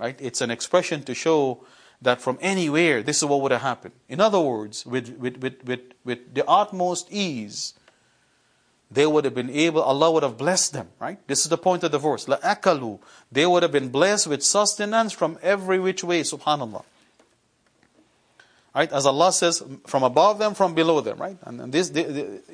[0.00, 0.18] Right?
[0.20, 1.60] It's an expression to show
[2.02, 3.94] that from anywhere, this is what would have happened.
[4.08, 7.74] In other words, with, with, with, with, with the utmost ease,
[8.90, 11.24] they would have been able, Allah would have blessed them, right?
[11.28, 12.26] This is the point of the verse.
[12.26, 12.98] La akalu,
[13.30, 16.82] They would have been blessed with sustenance from every which way, subhanAllah.
[18.74, 18.92] Right?
[18.92, 21.36] As Allah says, from above them, from below them, right?
[21.42, 21.90] And this,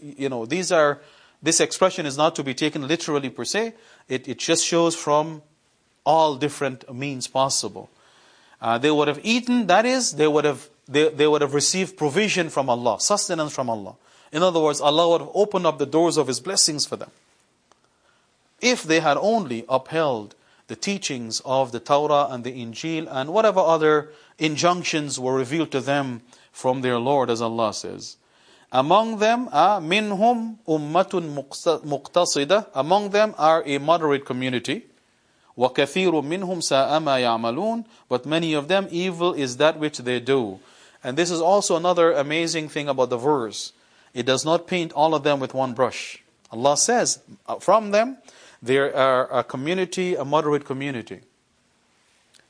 [0.03, 1.01] you know, these are,
[1.43, 3.75] this expression is not to be taken literally per se.
[4.09, 5.43] It, it just shows from
[6.07, 7.91] all different means possible.
[8.63, 11.99] Uh, they would have eaten, that is, they would have, they, they would have received
[11.99, 13.97] provision from Allah, sustenance from Allah.
[14.33, 17.11] In other words, Allah would have opened up the doors of His blessings for them.
[18.63, 20.35] If they had only upheld
[20.68, 25.82] the teachings of the Torah and the Injil and whatever other injunctions were revealed to
[25.82, 28.18] them from their Lord, as Allah says.
[28.72, 32.68] Among them are minhum ummatun muqtasida.
[32.74, 34.86] Among them are a moderate community.
[35.58, 40.60] وَكَثِيرٌ مِّنْهُمْ سَاءَ مَا يَعْمَلُونَ But many of them, evil is that which they do.
[41.04, 43.74] And this is also another amazing thing about the verse.
[44.14, 46.24] It does not paint all of them with one brush.
[46.52, 48.18] Allah says, uh, from them,
[48.63, 51.21] there are a community, a moderate community.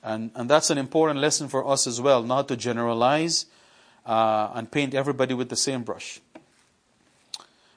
[0.03, 3.47] And, and that's an important lesson for us as well, not to generalize
[4.07, 6.21] uh, and paint everybody with the same brush.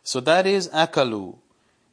[0.03, 1.37] So that is akalu.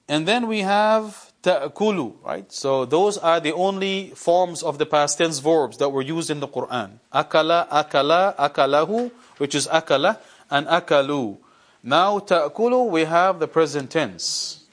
[0.09, 2.51] And then we have ta'kulu, right?
[2.53, 6.41] So those are the only forms of the past tense verbs that were used in
[6.41, 6.99] the Quran.
[7.13, 10.19] Akala, akala, akalahu, which is akala,
[10.51, 11.39] and akalu.
[11.83, 14.65] Now, ta'kulu, we have the present tense.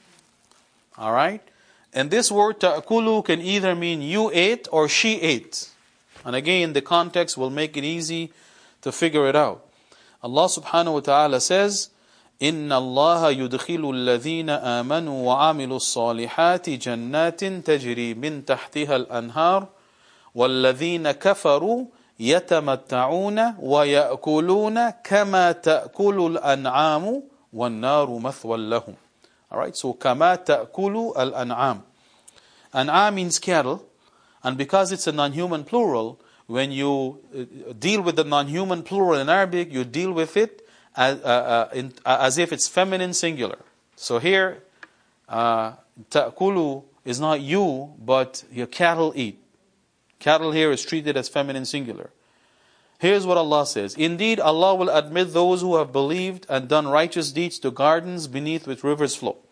[0.98, 1.42] Alright?
[1.93, 5.69] And this word ta'kulu can either mean you ate or she ate.
[6.23, 8.31] And again, the context will make it easy
[8.81, 9.65] to figure it out.
[10.21, 11.89] Allah subhanahu wa ta'ala says,
[12.41, 19.67] إن الله يدخل الذين آمنوا وعملوا الصالحات جنات تجري من تحتها الأنهار
[20.35, 21.85] والذين كفروا
[22.19, 28.95] يتمتعون ويأكلون كما تأكل الأنعام والنار مثوى لهم
[29.54, 31.84] all right, so kama ta'kulu al-an'am.
[32.72, 33.86] An'am means cattle,
[34.42, 39.28] and because it's a non-human plural, when you uh, deal with the non-human plural in
[39.28, 43.58] Arabic, you deal with it as, uh, uh, in, uh, as if it's feminine singular.
[43.94, 44.64] So here,
[45.28, 45.74] uh,
[46.10, 49.38] ta'kulu is not you, but your cattle eat.
[50.18, 52.10] Cattle here is treated as feminine singular.
[52.98, 57.30] Here's what Allah says Indeed, Allah will admit those who have believed and done righteous
[57.30, 59.43] deeds to gardens beneath which rivers flow.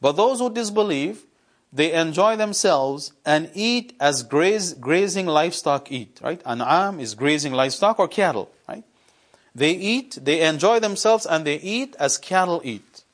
[0.00, 1.24] But those who disbelieve,
[1.72, 6.40] they enjoy themselves and eat as graze, grazing livestock eat, right?
[6.44, 8.84] An'am is grazing livestock or cattle, right?
[9.54, 13.04] They eat, they enjoy themselves, and they eat as cattle eat.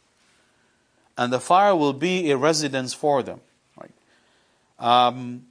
[1.18, 3.40] And the fire will be a residence for them.
[3.76, 3.92] Right?
[4.78, 5.46] Um,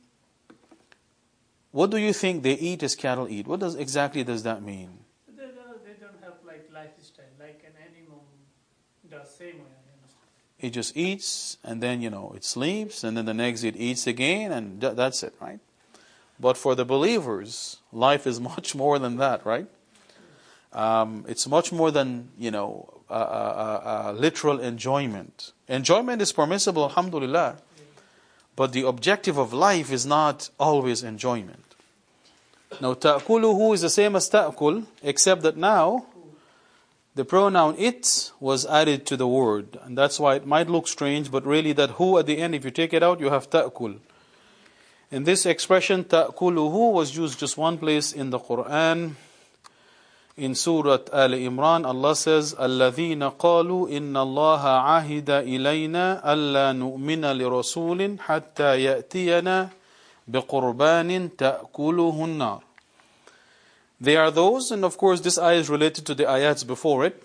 [1.71, 3.47] what do you think they eat as cattle eat?
[3.47, 4.99] What does exactly does that mean?
[5.27, 8.23] They don't, they don't have like lifestyle like an animal
[9.09, 9.73] does same way.
[9.75, 10.54] I understand.
[10.65, 14.07] It just eats, and then you know it sleeps, and then the next it eats
[14.07, 15.59] again, and th- that's it, right?
[16.39, 19.67] But for the believers, life is much more than that, right?
[20.73, 25.51] Um, it's much more than you know uh, uh, uh, literal enjoyment.
[25.67, 27.57] Enjoyment is permissible, alhamdulillah,
[28.55, 31.75] but the objective of life is not always enjoyment.
[32.81, 36.07] Now, ta'kuluhu is the same as ta'kul, except that now
[37.14, 41.30] the pronoun it was added to the word, and that's why it might look strange,
[41.30, 43.96] but really that who at the end, if you take it out, you have ta'kul.
[45.10, 49.16] In this expression, ta'kuluhu was used just one place in the Quran.
[50.36, 58.20] In Surah Al Imran, Allah says, الَّذِينَ قَالُوا إِنَّ اللَّهَ عَهِدَ إِلَيْنَا أَلَّا نُؤْمِنَ لِرَسُولٍ
[58.20, 59.68] حَتَّى يَأْتِيَنَا
[60.30, 62.62] بِقُرْبَانٍ تَأْكُلُهُ النَّارِ
[63.99, 67.23] they are those, and of course this ayah is related to the ayats before it.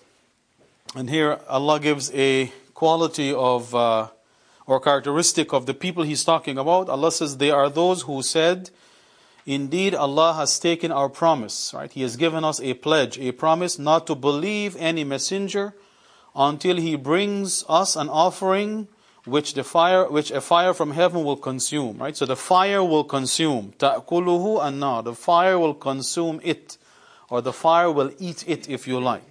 [0.95, 4.09] And here Allah gives a quality of, uh,
[4.67, 6.89] or characteristic of the people He's talking about.
[6.89, 8.71] Allah says, they are those who said,
[9.47, 11.91] Indeed, Allah has taken our promise, right?
[11.91, 15.75] He has given us a pledge, a promise not to believe any messenger
[16.37, 18.87] until he brings us an offering
[19.25, 22.17] which the fire which a fire from heaven will consume, right?
[22.17, 23.73] So the fire will consume.
[23.79, 25.05] Ta'kuluhu annar.
[25.05, 26.79] The fire will consume it.
[27.29, 29.23] Or the fire will eat it if you like.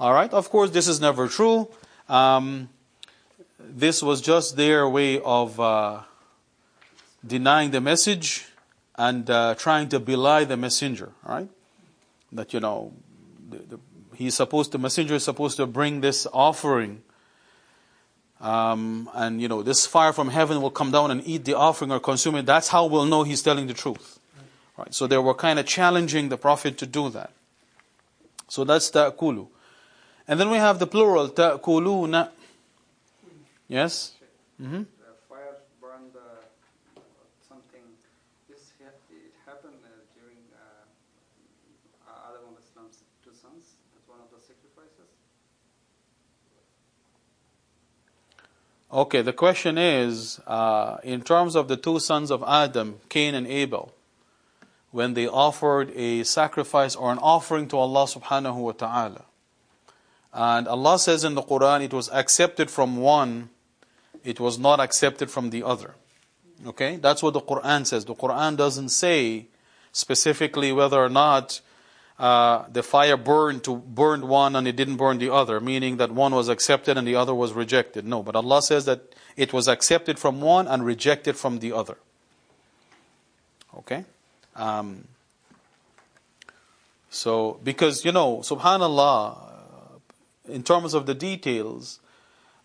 [0.00, 0.32] Alright?
[0.32, 1.68] Of course this is never true.
[2.08, 2.68] Um,
[3.58, 6.02] this was just their way of uh,
[7.26, 8.46] denying the message
[8.96, 11.48] and uh, trying to belie the messenger, right?
[12.32, 12.92] That you know,
[13.48, 13.80] the, the,
[14.14, 17.02] he's supposed, the messenger is supposed to bring this offering,
[18.40, 21.90] um, and you know, this fire from heaven will come down and eat the offering
[21.90, 22.46] or consume it.
[22.46, 24.18] That's how we'll know he's telling the truth,
[24.76, 24.92] right?
[24.94, 27.30] So they were kind of challenging the prophet to do that.
[28.48, 29.46] So that's ta'kulu,
[30.28, 32.30] and then we have the plural ta'kuluna.
[33.68, 34.12] Yes.
[34.62, 34.78] Mm-hmm.
[34.78, 37.00] the fire burned uh,
[37.48, 37.82] something.
[38.48, 40.86] This ha- it happened uh, during uh,
[42.30, 43.74] Adam alayhi salam's two sons.
[43.92, 45.10] That's one of the sacrifices.
[48.92, 53.46] Okay, the question is uh, in terms of the two sons of Adam, Cain and
[53.46, 53.92] Abel,
[54.92, 59.24] when they offered a sacrifice or an offering to Allah subhanahu wa ta'ala.
[60.32, 63.50] And Allah says in the Quran, it was accepted from one,
[64.22, 65.94] it was not accepted from the other.
[66.64, 68.04] Okay, that's what the Quran says.
[68.04, 69.48] The Quran doesn't say
[69.92, 71.60] specifically whether or not
[72.18, 76.10] uh, the fire burned to burned one and it didn't burn the other, meaning that
[76.10, 78.06] one was accepted and the other was rejected.
[78.06, 81.98] No, but Allah says that it was accepted from one and rejected from the other.
[83.76, 84.06] Okay,
[84.54, 85.04] um,
[87.10, 89.36] so because you know, Subhanallah,
[90.48, 92.00] in terms of the details,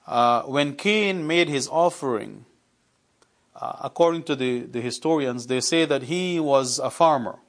[0.08, 2.46] uh, when Cain made his offering,
[3.56, 7.40] uh, according to the, the historians, they say that he was a farmer.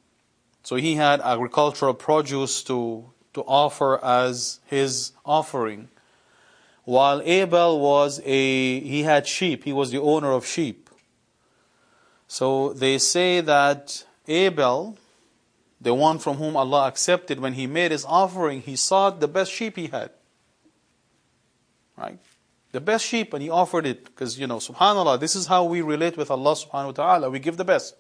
[0.63, 5.89] So he had agricultural produce to, to offer as his offering.
[6.85, 10.91] While Abel was a, he had sheep, he was the owner of sheep.
[12.29, 14.97] So they say that Abel,
[15.81, 19.53] the one from whom Allah accepted, when he made his offering, he sought the best
[19.53, 20.11] sheep he had.
[21.97, 22.19] Right?
[22.73, 25.83] The best sheep, and he offered it because, you know, subhanAllah, this is how we
[25.83, 27.31] relate with Allah subhanahu wa ta'ala.
[27.31, 27.97] We give the best.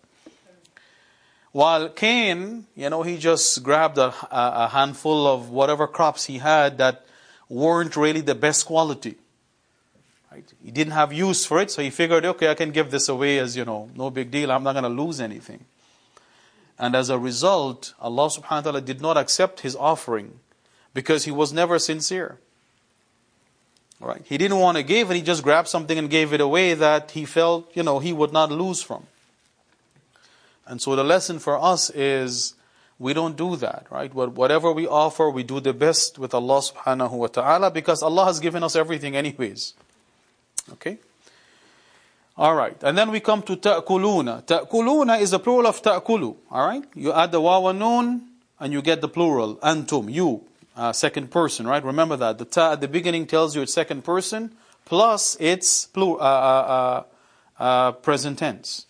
[1.52, 6.78] While Cain, you know, he just grabbed a, a handful of whatever crops he had
[6.78, 7.04] that
[7.48, 9.16] weren't really the best quality.
[10.32, 10.50] Right?
[10.64, 13.38] He didn't have use for it, so he figured, okay, I can give this away
[13.38, 14.50] as, you know, no big deal.
[14.50, 15.66] I'm not going to lose anything.
[16.78, 20.40] And as a result, Allah subhanahu wa ta'ala did not accept his offering
[20.94, 22.38] because he was never sincere.
[24.00, 24.22] Right?
[24.24, 27.12] He didn't want to give and he just grabbed something and gave it away that
[27.12, 29.06] he felt, you know, he would not lose from.
[30.66, 32.54] And so the lesson for us is
[32.98, 34.14] we don't do that, right?
[34.14, 38.38] Whatever we offer, we do the best with Allah subhanahu wa ta'ala because Allah has
[38.38, 39.74] given us everything anyways.
[40.74, 40.98] Okay?
[42.38, 44.46] Alright, and then we come to ta'kuluna.
[44.46, 46.84] Ta'kuluna is the plural of ta'kulu, alright?
[46.94, 48.22] You add the waw noon
[48.58, 50.44] and you get the plural, antum, you,
[50.76, 51.84] uh, second person, right?
[51.84, 52.38] Remember that.
[52.38, 54.52] The ta at the beginning tells you it's second person,
[54.84, 57.04] plus it's plural, uh, uh,
[57.58, 58.86] uh, uh present tense.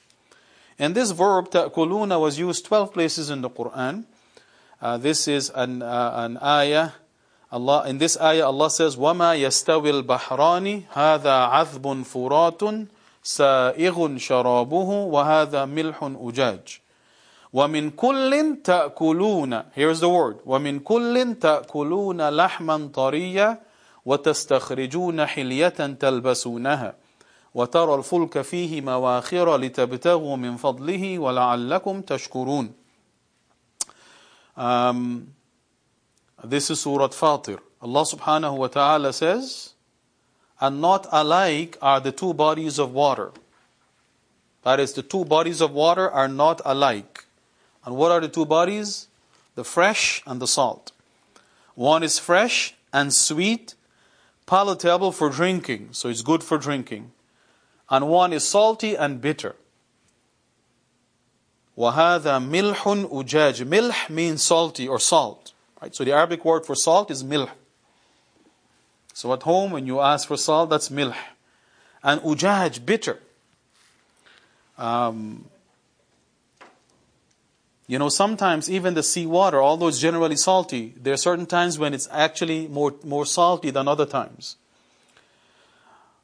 [0.82, 4.06] And this verb, ta'kuluna, was used 12 places in the Quran.
[4.82, 6.91] Uh, this is an, uh, an ayah.
[7.52, 12.88] Allah, in this ayah, Allah says, وَمَا يَسْتَوِي الْبَحْرَانِ هَذَا عَذْبٌ فُرَاتٌ
[13.24, 16.80] سَائِغٌ شَرَابُهُ وَهَذَا مِلْحٌ أُجَاجٌ
[17.54, 20.39] وَمِن كُلٍّ تَأْكُلُونَ Here's the word.
[20.45, 23.60] وَمِن كُلٍّ تَأْكُلُونَ لَحْمًا طَرِيًّا
[24.06, 26.93] وَتَسْتَخْرِجُونَ حِلْيَةً تَلْبَسُونَهَا
[27.54, 32.74] وترى الفلك فيه مواخر لتبتغوا من فضله ولعلكم تشكرون
[34.56, 35.28] um,
[36.43, 37.60] This is Surah Fatir.
[37.82, 39.74] Allah subhanahu wa ta'ala says,
[40.62, 43.32] And not alike are the two bodies of water.
[44.64, 47.26] That is, the two bodies of water are not alike.
[47.86, 49.08] And what are the two bodies?
[49.56, 50.91] The fresh and the salt.
[51.74, 53.76] One is fresh and sweet,
[54.45, 57.12] palatable for drinking, so it's good for drinking.
[57.91, 59.56] And one is salty and bitter.
[61.78, 65.54] وَهَذَا مِلْحٌ أُجَاجٌ Milh means salty or salt.
[65.82, 65.95] Right?
[65.95, 67.50] So the Arabic word for salt is milh.
[69.14, 71.16] So at home, when you ask for salt, that's milh.
[72.04, 73.20] And ujaj, bitter.
[74.78, 75.45] Um,
[77.88, 81.93] you know, sometimes even the seawater, although it's generally salty, there are certain times when
[81.93, 84.58] it's actually more, more salty than other times.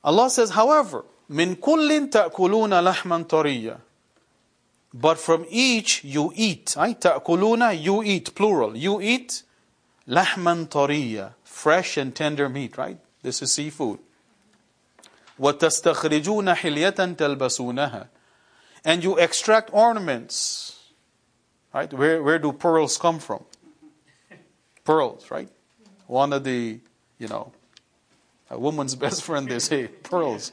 [0.03, 3.80] Allah says, however, min kullin ta'kuluna lahman tariya.
[4.93, 6.76] But from each you eat.
[6.78, 6.99] Right?
[6.99, 8.78] Ta'kuluna, you eat, plural.
[8.78, 9.41] You eat
[10.07, 12.97] lahman tariya, fresh and tender meat, right?
[13.24, 13.99] This is seafood.
[15.39, 18.07] وَتَسْتَخْرِجُونَ حِلْيَةً تَلْبَسُونَهَا
[18.86, 20.80] And you extract ornaments.
[21.74, 21.91] Right?
[21.91, 23.43] Where, where do pearls come from?
[24.84, 25.49] Pearls, right?
[26.05, 26.80] One of the,
[27.17, 27.51] you know,
[28.51, 30.51] a woman's best friend, they say, pearls.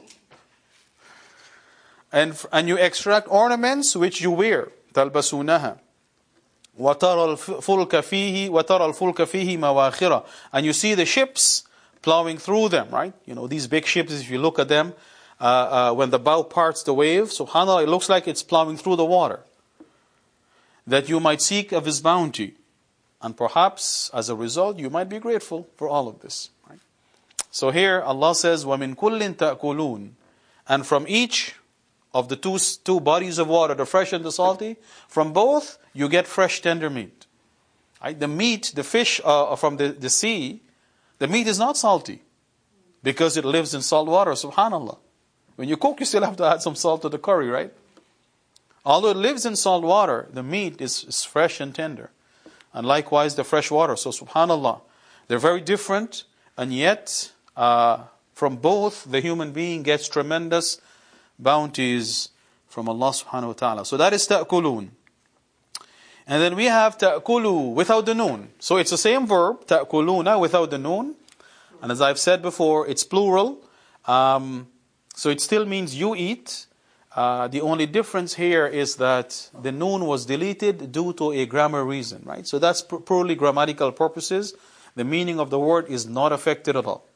[2.14, 4.68] And, and you extract ornaments which you wear.
[4.94, 5.78] تَلْبَسُونَهَا
[6.80, 11.64] وَتَرَى الْفُلْكَ فِيهِ وَتَرَى الْفُلْكَ فِيهِ مَوَاخِرَ And you see the ships
[12.02, 13.12] plowing through them, right?
[13.26, 14.94] You know, these big ships, if you look at them,
[15.40, 18.96] uh, uh, when the bow parts the wave, subhanAllah, it looks like it's plowing through
[18.96, 19.40] the water.
[20.86, 22.54] That you might seek of His bounty.
[23.22, 26.50] And perhaps, as a result, you might be grateful for all of this.
[26.68, 26.78] Right?
[27.50, 30.10] So here, Allah says, وَمِن كُلٍّ تَأْكُلُونَ
[30.68, 31.54] And from each
[32.15, 34.77] of the two, two bodies of water, the fresh and the salty,
[35.09, 37.25] from both you get fresh tender meat.
[38.01, 38.17] Right?
[38.17, 40.61] The meat, the fish uh, from the, the sea,
[41.19, 42.21] the meat is not salty
[43.03, 44.97] because it lives in salt water, subhanAllah.
[45.57, 47.73] When you cook, you still have to add some salt to the curry, right?
[48.85, 52.11] Although it lives in salt water, the meat is, is fresh and tender.
[52.73, 53.97] And likewise, the fresh water.
[53.97, 54.79] So, subhanAllah,
[55.27, 56.23] they're very different,
[56.55, 58.03] and yet, uh,
[58.33, 60.79] from both, the human being gets tremendous
[61.37, 62.29] bounties
[62.67, 63.85] from Allah subhanahu wa ta'ala.
[63.85, 64.89] So that is ta'kulun.
[66.27, 68.49] And then we have ta'kulu without the noon.
[68.59, 71.15] So it's the same verb, ta'kuluna without the noon.
[71.81, 73.59] And as I've said before, it's plural.
[74.05, 74.67] Um,
[75.13, 76.65] so it still means you eat.
[77.15, 81.85] Uh, the only difference here is that the noon was deleted due to a grammar
[81.85, 82.45] reason, right?
[82.45, 84.53] So that's purely grammatical purposes.
[84.95, 87.07] The meaning of the word is not affected at all.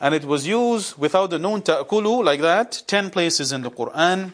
[0.00, 4.32] And it was used without the noon ta'kulu like that, 10 places in the Quran.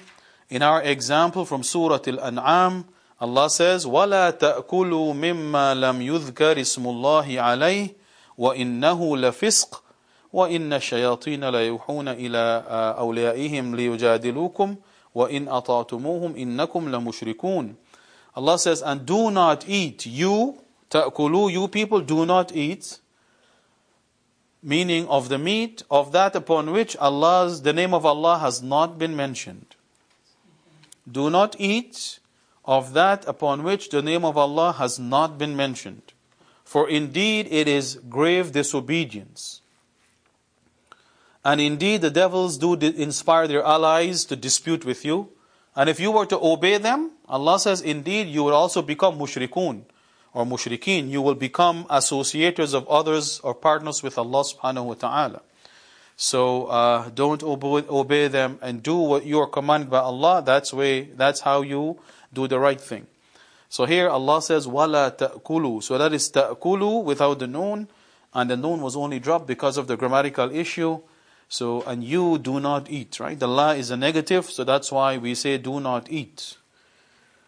[0.50, 2.84] In our example from Surah Al-An'am,
[3.20, 7.94] Allah says, وَلَا تَأْكُلُوا مِمَّا لَمْ يُذْكَرِ اسْمُ اللَّهِ عَلَيْهِ
[8.38, 9.82] وَإِنَّهُ لَفِسْقٌ
[10.32, 12.64] وَإِنَّ الشَّيَاطِينَ لَيُوحُونَ إِلَىٰ
[12.98, 14.76] أَوْلِيَائِهِمْ لِيُجَادِلُوكُمْ
[15.14, 17.74] وَإِنْ أَطَعْتُمُوهُمْ إِنَّكُمْ لَمُشْرِكُونَ
[18.34, 20.58] Allah says, and do not eat, you,
[20.88, 22.98] ta'kulu, you people, do not eat,
[24.61, 28.97] meaning of the meat of that upon which Allah's, the name of Allah has not
[28.97, 29.75] been mentioned.
[31.09, 32.19] Do not eat
[32.65, 36.13] of that upon which the name of Allah has not been mentioned.
[36.65, 39.61] For indeed it is grave disobedience.
[41.45, 45.29] And indeed the devils do inspire their allies to dispute with you.
[45.77, 49.83] And if you were to obey them, Allah says, indeed you will also become mushrikun
[50.33, 51.09] or mushrikeen.
[51.09, 55.41] You will become associators of others or partners with Allah subhanahu wa ta'ala.
[56.15, 60.41] So uh, don't obey, obey them and do what you are commanded by Allah.
[60.43, 61.03] That's way.
[61.03, 61.99] That's how you
[62.33, 63.05] do the right thing.
[63.69, 67.87] So here Allah says, "Wala ta'kulu." So that is ta'kulu without the noon,
[68.33, 71.01] and the noon was only dropped because of the grammatical issue.
[71.49, 73.37] So and you do not eat, right?
[73.37, 76.57] The la is a negative, so that's why we say do not eat.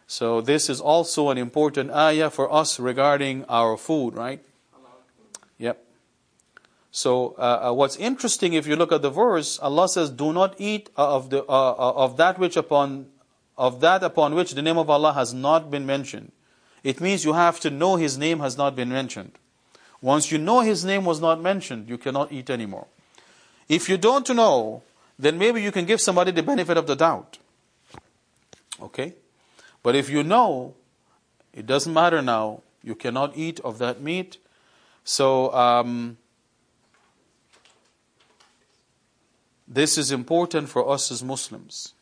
[0.10, 4.44] So this is also an important ayah for us regarding our food, right?
[5.60, 5.86] Yep.
[6.90, 10.56] So uh, uh, what's interesting, if you look at the verse, Allah says, "Do not
[10.58, 13.06] eat of the uh, uh of that which upon
[13.56, 16.32] of that upon which the name of Allah has not been mentioned.
[16.82, 19.38] it means you have to know his name has not been mentioned.
[20.02, 22.88] Once you know his name was not mentioned, you cannot eat anymore.
[23.68, 24.82] If you don't know,
[25.20, 27.38] then maybe you can give somebody the benefit of the doubt.
[28.82, 29.14] Okay?
[29.84, 30.76] But if you know,
[31.54, 34.38] it doesn't matter now, you cannot eat of that meat.
[35.04, 36.18] So, um,
[39.68, 41.94] this is important for us as Muslims.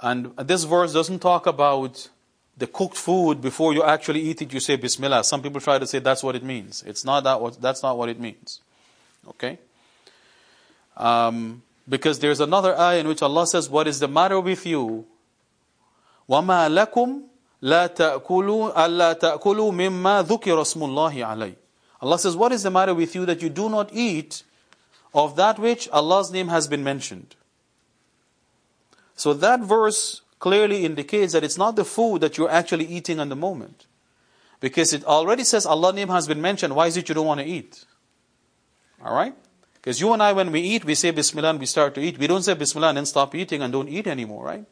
[0.00, 2.08] And this verse doesn't talk about
[2.56, 5.24] the cooked food before you actually eat it, you say Bismillah.
[5.24, 6.82] Some people try to say that's what it means.
[6.86, 8.60] It's not that what, that's not what it means.
[9.28, 9.58] Okay?
[10.96, 15.06] Um, because there's another ayah in which Allah says, What is the matter with you?
[16.29, 17.21] وَمَا لَكُمْ
[17.61, 21.55] لَا تَأْكُلُوا أَلَّا تَأْكُلُوا مِمَّا ذُكِرَ اسْمُ اللَّهِ عَلَيْهِ
[22.01, 24.43] Allah says, What is the matter with you that you do not eat
[25.13, 27.35] of that which Allah's name has been mentioned?
[29.15, 33.29] So that verse clearly indicates that it's not the food that you're actually eating in
[33.29, 33.85] the moment.
[34.59, 36.75] Because it already says Allah's name has been mentioned.
[36.75, 37.85] Why is it you don't want to eat?
[39.03, 39.35] Alright?
[39.73, 42.17] Because you and I, when we eat, we say Bismillah and we start to eat.
[42.17, 44.65] We don't say Bismillah and then stop eating and don't eat anymore, right?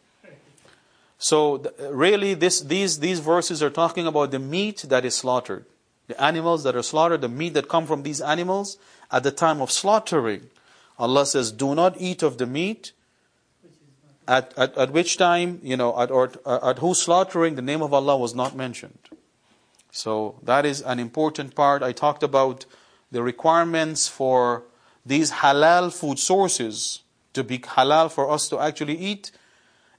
[1.24, 5.64] So, really, this, these, these verses are talking about the meat that is slaughtered.
[6.06, 8.76] The animals that are slaughtered, the meat that come from these animals
[9.10, 10.50] at the time of slaughtering.
[10.98, 12.92] Allah says, do not eat of the meat
[14.28, 17.94] at, at, at which time, you know, at, or, at whose slaughtering the name of
[17.94, 18.98] Allah was not mentioned.
[19.92, 21.82] So that is an important part.
[21.82, 22.66] I talked about
[23.10, 24.64] the requirements for
[25.06, 27.00] these halal food sources
[27.32, 29.30] to be halal for us to actually eat.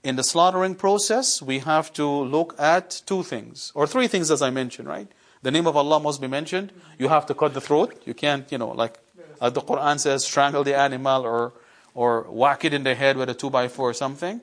[0.05, 4.39] In the slaughtering process, we have to look at two things, or three things as
[4.39, 5.07] I mentioned, right?
[5.41, 6.71] The name of Allah must be mentioned.
[6.99, 8.03] You have to cut the throat.
[8.05, 8.99] You can't, you know, like
[9.41, 11.53] uh, the Quran says, strangle the animal or
[11.95, 14.41] or whack it in the head with a 2 by 4 or something.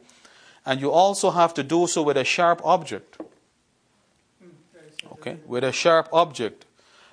[0.67, 3.21] And you also have to do so with a sharp object.
[5.13, 6.65] Okay, with a sharp object.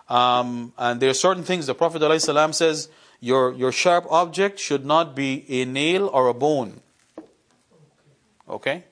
[0.07, 2.89] Um, and there are certain things the Prophet ﷺ says
[3.19, 6.81] your, your sharp object should not be a nail or a bone.
[8.49, 8.83] Okay?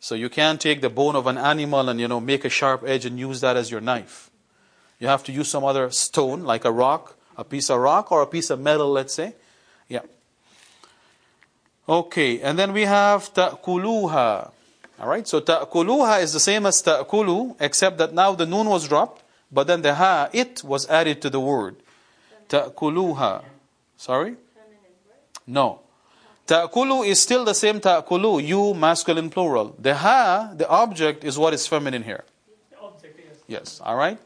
[0.00, 2.82] So you can't take the bone of an animal and you know make a sharp
[2.86, 4.30] edge and use that as your knife.
[4.98, 8.22] You have to use some other stone, like a rock, a piece of rock or
[8.22, 9.34] a piece of metal, let's say.
[9.88, 10.02] Yeah.
[11.88, 14.50] Okay, and then we have ta'kuluha.
[15.00, 19.22] Alright, so ta'kuluha is the same as ta'kulu, except that now the noon was dropped,
[19.50, 21.76] but then the ha, it was added to the word.
[22.48, 23.42] Ta'kuluha.
[23.96, 24.36] Sorry?
[25.46, 25.80] No.
[26.46, 29.74] Ta'kulu is still the same ta'kulu, you masculine plural.
[29.78, 32.24] The ha, the object, is what is feminine here.
[32.70, 33.38] The object, yes.
[33.46, 34.18] Yes, alright?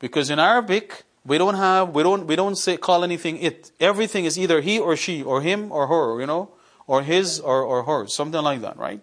[0.00, 3.70] Because in Arabic, we don't have, we don't, we don't say, call anything it.
[3.78, 6.50] Everything is either he or she, or him or her, you know?
[6.90, 9.00] or his or, or hers, something like that, right?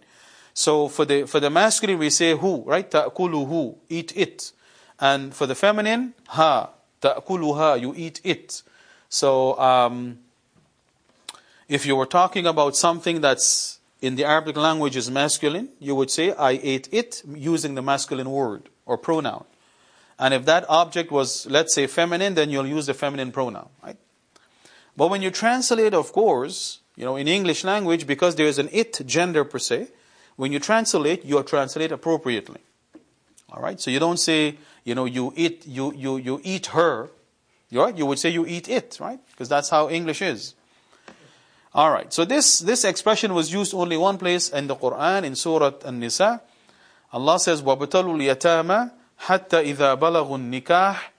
[0.53, 2.91] So for the for the masculine we say who, right?
[2.91, 4.51] who, eat it.
[4.99, 8.61] And for the feminine, ha, ta'kuluha, you eat it.
[9.07, 10.19] So um,
[11.67, 16.11] if you were talking about something that's in the Arabic language is masculine, you would
[16.11, 19.45] say I ate it using the masculine word or pronoun.
[20.19, 23.97] And if that object was, let's say, feminine, then you'll use the feminine pronoun, right?
[24.95, 28.69] But when you translate, of course, you know, in English language, because there is an
[28.71, 29.87] it gender per se,
[30.35, 32.61] when you translate, you translate appropriately.
[33.51, 37.09] All right, so you don't say, you know, you eat, you you you eat her.
[37.71, 37.95] Right?
[37.97, 39.19] You would say you eat it, right?
[39.31, 40.55] Because that's how English is.
[41.76, 42.12] All right.
[42.12, 46.42] So this this expression was used only one place in the Quran in Surah An-Nisa.
[47.12, 48.90] Allah says, وَابْتَلُوا الْيَتَامَى
[49.26, 51.12] حَتَّى إِذَا بَلَغُوا النِّكَاحِ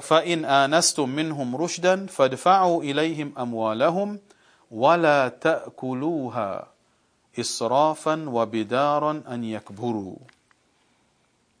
[0.00, 4.18] فَإِنْ آنَسْتُم مِّنْهُمْ رُشْدًا فَادْفَعُوا إِلَيْهِمْ أَمْوَالَهُمْ
[4.70, 6.68] ولا تأكلوها
[7.38, 10.16] إسرافا وبدارا أن يكبروا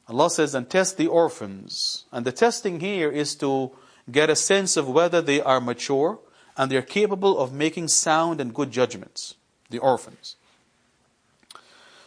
[0.06, 2.04] Allah says, and test the orphans.
[2.12, 3.70] And the testing here is to
[4.10, 6.18] get a sense of whether they are mature
[6.59, 9.35] and they're capable of making sound and good judgments.
[9.69, 10.35] The orphans.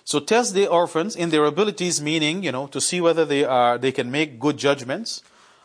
[0.04, 3.78] So test the orphans in their abilities, meaning, you know, to see whether they are,
[3.78, 5.22] they can make good judgments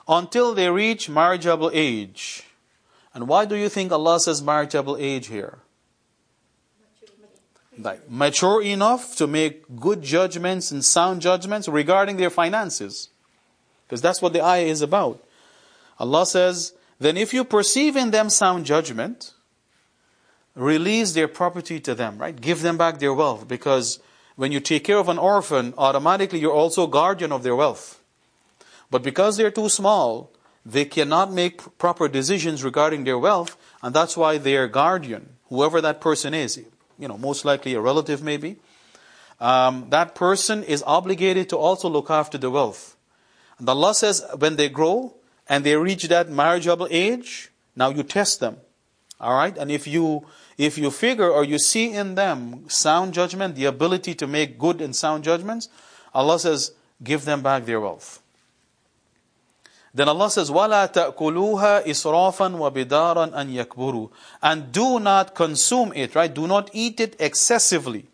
[0.08, 2.44] until they reach marriageable age.
[3.14, 5.58] And why do you think Allah says marriageable age here?
[7.78, 13.10] Like mature enough to make good judgments and sound judgments regarding their finances.
[13.86, 15.22] Because that's what the ayah is about.
[16.00, 19.34] Allah says, then if you perceive in them sound judgment,
[20.56, 22.40] release their property to them, right?
[22.40, 23.48] Give them back their wealth.
[23.48, 24.00] Because
[24.36, 28.02] when you take care of an orphan, automatically you're also guardian of their wealth.
[28.90, 30.32] But because they're too small,
[30.66, 36.02] they cannot make proper decisions regarding their wealth, and that's why their guardian, whoever that
[36.02, 36.58] person is,
[36.98, 38.58] you know, most likely a relative maybe,
[39.40, 42.98] um, that person is obligated to also look after the wealth.
[43.60, 45.14] And Allah says when they grow
[45.49, 48.57] and they reach that marriageable age, now you test them.
[49.21, 49.57] All right?
[49.57, 50.27] And if you
[50.59, 54.81] if you figure or you see in them sound judgment, the ability to make good
[54.81, 55.69] and sound judgments,
[56.15, 56.73] Allah says,
[57.03, 58.23] give them back their wealth.
[59.95, 64.11] Then Allah says, وَلَا تَأْكُلُوهَا إِسْرَافًا وَبِدَارًا أَن يَكْبُرُوا
[64.43, 66.33] And do not consume it, right?
[66.33, 68.07] Do not eat it excessively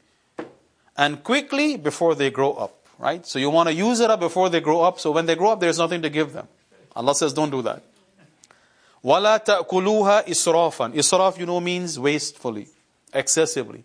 [0.96, 3.24] and quickly before they grow up, right?
[3.24, 5.52] So you want to use it up before they grow up, so when they grow
[5.52, 6.48] up, there's nothing to give them.
[6.94, 7.82] Allah says, don't do that.
[9.04, 12.68] وَلَا تَأْكُلُوهَا إِسْرَافًا Israf, you know, means wastefully,
[13.12, 13.84] excessively.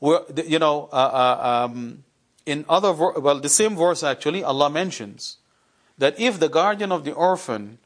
[0.00, 2.04] We're, you know, uh, uh, um,
[2.46, 5.36] in other, well, the same verse actually, Allah mentions
[5.98, 7.78] that if the guardian of the orphan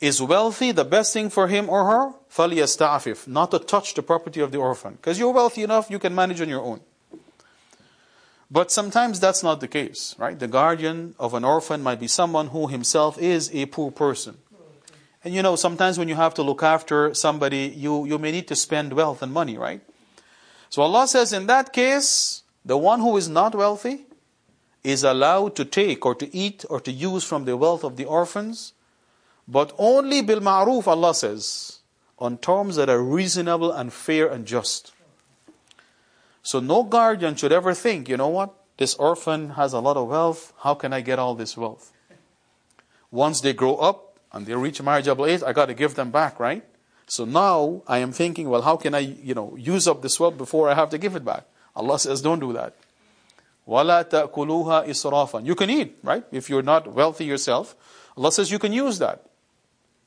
[0.00, 4.40] is wealthy, the best thing for him or her, فَلْيَسْتَعْفِفْ Not to touch the property
[4.40, 4.94] of the orphan.
[4.94, 6.80] Because you're wealthy enough, you can manage on your own.
[8.51, 10.37] But sometimes that's not the case, right?
[10.37, 14.37] The guardian of an orphan might be someone who himself is a poor person.
[15.23, 18.47] And you know, sometimes when you have to look after somebody, you, you may need
[18.47, 19.81] to spend wealth and money, right?
[20.69, 24.05] So Allah says, in that case, the one who is not wealthy
[24.83, 28.05] is allowed to take or to eat or to use from the wealth of the
[28.05, 28.73] orphans,
[29.47, 31.79] but only bil ma'ruf, Allah says,
[32.17, 34.93] on terms that are reasonable and fair and just.
[36.48, 38.54] So no guardian should ever think, you know what?
[38.76, 40.52] This orphan has a lot of wealth.
[40.60, 41.92] How can I get all this wealth?
[43.10, 46.40] Once they grow up, and they reach marriageable age, I got to give them back,
[46.40, 46.64] right?
[47.06, 50.36] So now I am thinking, well, how can I, you know, use up this wealth
[50.36, 51.44] before I have to give it back?
[51.76, 52.74] Allah says, don't do that.
[53.68, 56.24] وَلَا تَأْكُلُوهَا إِسْرَافًا You can eat, right?
[56.32, 57.76] If you're not wealthy yourself,
[58.16, 59.24] Allah says you can use that.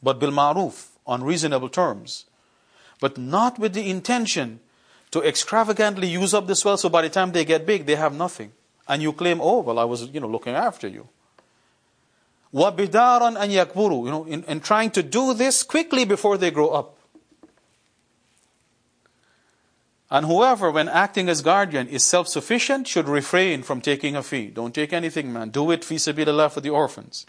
[0.04, 2.26] But bil ma'ruf, on reasonable terms.
[3.00, 4.60] But not with the intention
[5.12, 8.14] to extravagantly use up this wealth so by the time they get big, they have
[8.14, 8.52] nothing.
[8.88, 11.08] And you claim, oh, well, I was, you know, looking after you.
[12.54, 16.70] وَبِدَارًا أَن يَكْبُرُوا You know, in, in trying to do this quickly before they grow
[16.70, 16.98] up.
[20.10, 24.48] And whoever, when acting as guardian, is self-sufficient, should refrain from taking a fee.
[24.48, 25.50] Don't take anything, man.
[25.50, 27.26] Do it fi sabilillah for the orphans.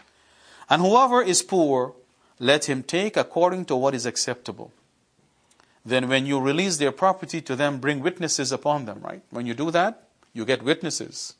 [0.69, 1.93] And whoever is poor,
[2.39, 4.71] let him take according to what is acceptable.
[5.84, 9.22] Then when you release their property to them, bring witnesses upon them, right?
[9.30, 11.34] When you do that, you get witnesses.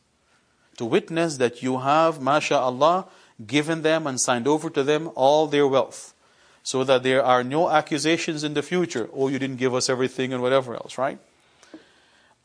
[0.77, 3.07] To witness that you have, masha'Allah,
[3.47, 6.15] given them and signed over to them all their wealth
[6.63, 10.33] so that there are no accusations in the future oh you didn't give us everything
[10.33, 11.19] and whatever else right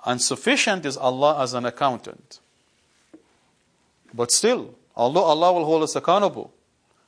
[0.06, 2.40] and sufficient is allah as an accountant
[4.14, 6.52] but still although allah will hold us accountable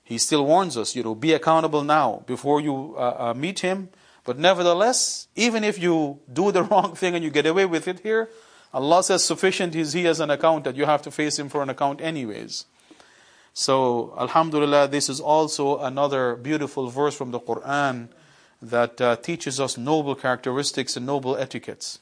[0.04, 3.89] he still warns us you know be accountable now before you uh, uh, meet him
[4.24, 8.00] but nevertheless even if you do the wrong thing and you get away with it
[8.00, 8.30] here
[8.74, 11.70] allah says sufficient is he as an accountant you have to face him for an
[11.70, 12.66] account anyways
[13.54, 18.08] so, Alhamdulillah, this is also another beautiful verse from the Quran
[18.62, 22.00] that uh, teaches us noble characteristics and noble etiquettes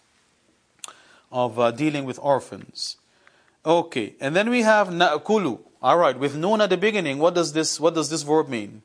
[1.32, 2.98] of uh, dealing with orphans.
[3.66, 5.60] Okay, and then we have na'kulu.
[5.82, 8.84] All right, with noon at the beginning, what does this what does this verb mean?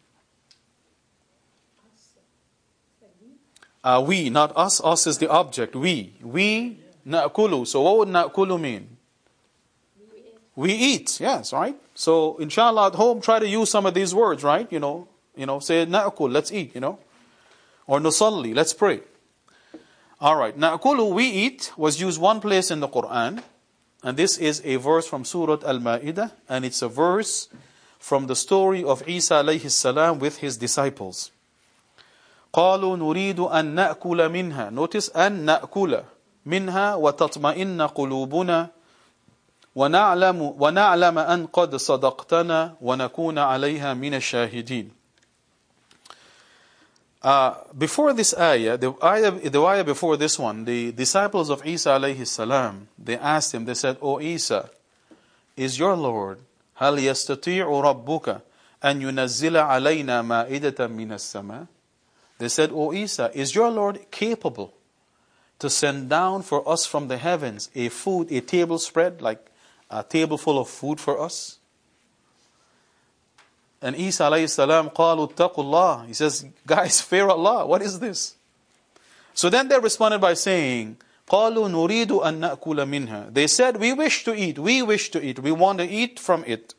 [3.85, 4.83] Uh, we, not us.
[4.83, 5.77] Us is the object.
[5.77, 7.67] We, we na'kulu.
[7.67, 8.97] So what would na'kulu mean?
[10.57, 11.21] We eat.
[11.21, 11.77] Yes, right.
[11.95, 14.67] So inshallah at home try to use some of these words, right?
[14.73, 16.99] You know, you know, say na'kul, let's eat, you know.
[17.87, 19.03] Or nusalli, let's pray.
[20.19, 23.43] All right, na'kulu, we eat was used one place in the Quran,
[24.03, 27.49] and this is a verse from Surah Al-Ma'idah, and it's a verse
[27.99, 31.33] from the story of Isa alayhi salam with his disciples.
[32.55, 36.03] قالوا نريد أن نأكل منها Notice أن نأكل
[36.47, 38.69] منها وتطمئن قلوبنا
[39.75, 44.91] ونعلم ونعلم أن قد صدقتنا ونكون عليها من الشاهدين.
[47.23, 51.91] Uh, before this ayah, the ayah, the ayah before this one, the disciples of Isa
[51.91, 54.71] alayhi salam, they asked him, they said, O Isa,
[55.57, 56.39] is your Lord,
[56.79, 58.41] هل يستطيع ربك
[58.85, 61.67] أن ينزل علينا مائدة من السماء?
[62.38, 64.74] They said, O Isa, is your Lord capable
[65.60, 69.46] to send down for us from the heavens a food, a table spread, like
[69.90, 71.58] a table full of food for us?
[73.82, 76.08] And Isa alayhi salam قالوا اتقوا الله.
[76.08, 77.66] He says, guys, fear Allah.
[77.66, 78.36] What is this?
[79.34, 80.98] So then they responded by saying,
[81.30, 83.34] قالوا نريد أن نأكل منها.
[83.34, 86.44] They said, we wish to eat, we wish to eat, we want to eat from
[86.46, 86.74] it.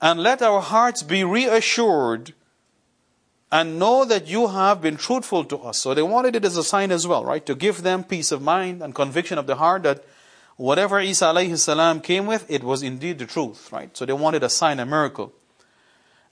[0.00, 2.32] And let our hearts be reassured
[3.51, 5.77] and know that you have been truthful to us.
[5.77, 7.45] So they wanted it as a sign as well, right?
[7.45, 10.03] To give them peace of mind and conviction of the heart that
[10.57, 13.95] whatever Isa alayhi salam came with, it was indeed the truth, right?
[13.95, 15.33] So they wanted a sign, a miracle.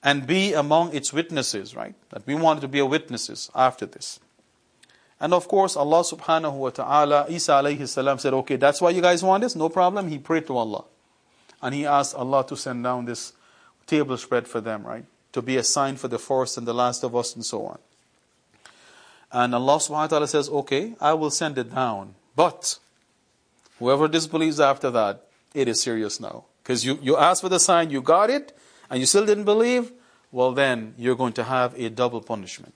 [0.01, 1.95] And be among its witnesses, right?
[2.09, 4.19] That we wanted to be a witnesses after this.
[5.21, 9.01] And of course, Allah subhanahu wa ta'ala, Isa alayhi salam said, okay, that's why you
[9.01, 9.55] guys want this?
[9.55, 10.09] No problem.
[10.09, 10.83] He prayed to Allah.
[11.61, 13.31] And he asked Allah to send down this
[13.87, 15.05] table spread for them, right?
[15.33, 17.79] To be a sign for the first and the last of us and so on.
[19.31, 22.13] And Allah subhanahu wa ta'ala says, okay, I will send it down.
[22.35, 22.77] But
[23.79, 25.23] whoever disbelieves after that,
[25.55, 26.45] it is serious now.
[26.61, 28.55] Because you, you asked for the sign, you got it,
[28.89, 29.91] and you still didn't believe,
[30.31, 32.75] well then you're going to have a double punishment.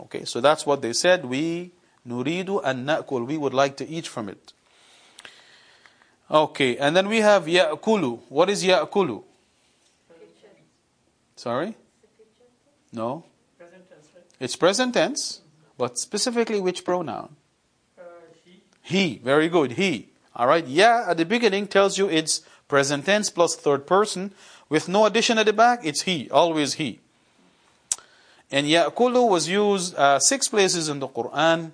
[0.00, 1.26] Okay, so that's what they said.
[1.26, 1.72] We
[2.08, 3.26] nuridu and na'kul.
[3.26, 4.52] We would like to eat from it.
[6.30, 8.20] Okay, and then we have ya'kulu.
[8.28, 9.22] What is ya'kulu?
[11.36, 11.76] Sorry?
[12.92, 13.24] No.
[13.58, 14.24] Present tense, right?
[14.40, 15.40] It's present tense,
[15.76, 17.36] but specifically which pronoun?
[17.98, 18.02] Uh,
[18.44, 19.20] he, He.
[19.22, 19.72] Very good.
[19.72, 20.08] He.
[20.34, 20.66] All right.
[20.66, 24.32] Yeah, at the beginning tells you it's present tense plus third person
[24.68, 25.80] with no addition at the back.
[25.84, 26.28] It's he.
[26.30, 27.00] Always he.
[28.50, 31.72] And ya'kulu was used uh, six places in the Quran.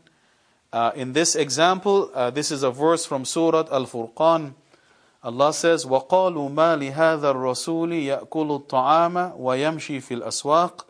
[0.73, 4.55] Uh, in this example, uh, this is a verse from Surah Al-Furqan.
[5.24, 10.88] Allah says, وَقَالُوا مَا لِهَذَا الرَّسُولِ يَأْكُلُ الطَّعَامَ وَيَمْشِي فِي الْأَسْوَاقِ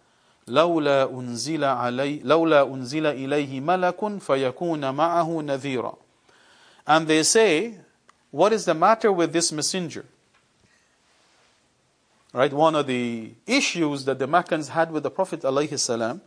[0.47, 5.97] لولا أنزل, علي لولا أنزل إليه ملك فيكون معه نذيرا
[6.88, 7.76] And they say,
[8.32, 10.05] what is the matter with this messenger?
[12.32, 16.22] Right, one of the issues that the Meccans had with the Prophet alayhi salam,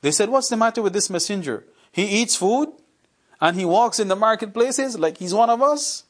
[0.00, 1.64] they said, what's the matter with this messenger?
[1.92, 2.70] He eats food
[3.42, 6.03] and he walks in the marketplaces like he's one of us.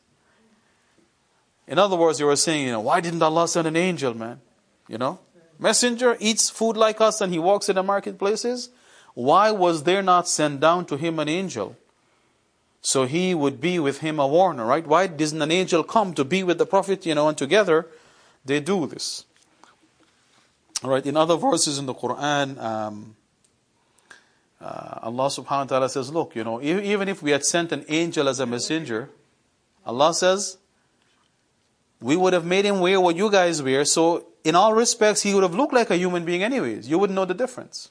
[1.67, 4.39] In other words, you were saying, you know, why didn't Allah send an angel, man?
[4.87, 5.19] You know,
[5.57, 8.69] messenger eats food like us and he walks in the marketplaces.
[9.15, 11.75] Why was there not sent down to him an angel?
[12.81, 14.85] So he would be with him a warner, right?
[14.85, 17.87] Why doesn't an angel come to be with the Prophet, you know, and together
[18.45, 19.25] they do this?
[20.83, 23.15] All right, in other verses in the Quran, um,
[24.61, 27.85] uh, Allah subhanahu wa ta'ala says, look, you know, even if we had sent an
[27.87, 29.09] angel as a messenger,
[29.85, 30.57] Allah says,
[32.01, 33.85] we would have made him wear what you guys wear.
[33.85, 36.87] So, in all respects, he would have looked like a human being, anyways.
[36.87, 37.89] You wouldn't know the difference.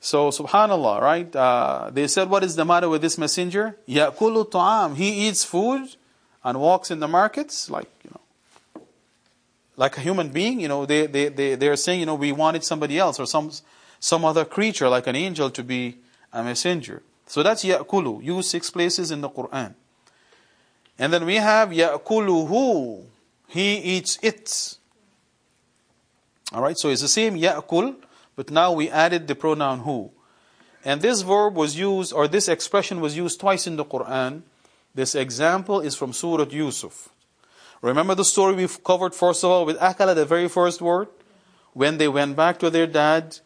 [0.00, 1.34] So, subhanAllah, right?
[1.34, 3.76] Uh, they said, What is the matter with this messenger?
[3.88, 4.96] Ya'kulu ta'am.
[4.96, 5.96] He eats food
[6.42, 8.82] and walks in the markets, like, you know,
[9.76, 10.60] like a human being.
[10.60, 13.50] You know, they, they, they, they're saying, you know, we wanted somebody else or some,
[13.98, 15.96] some other creature, like an angel, to be
[16.32, 17.02] a messenger.
[17.26, 19.74] So that's Ya'kulu, used six places in the Quran.
[20.98, 23.04] And then we have ya'kuluhu.
[23.48, 24.78] He eats it.
[26.52, 27.96] Alright, so it's the same ya'kul,
[28.36, 30.10] but now we added the pronoun who.
[30.84, 34.42] And this verb was used, or this expression was used twice in the Quran.
[34.94, 37.08] This example is from Surah Yusuf.
[37.80, 41.08] Remember the story we've covered, first of all, with Akala, the very first word?
[41.72, 43.38] When they went back to their dad,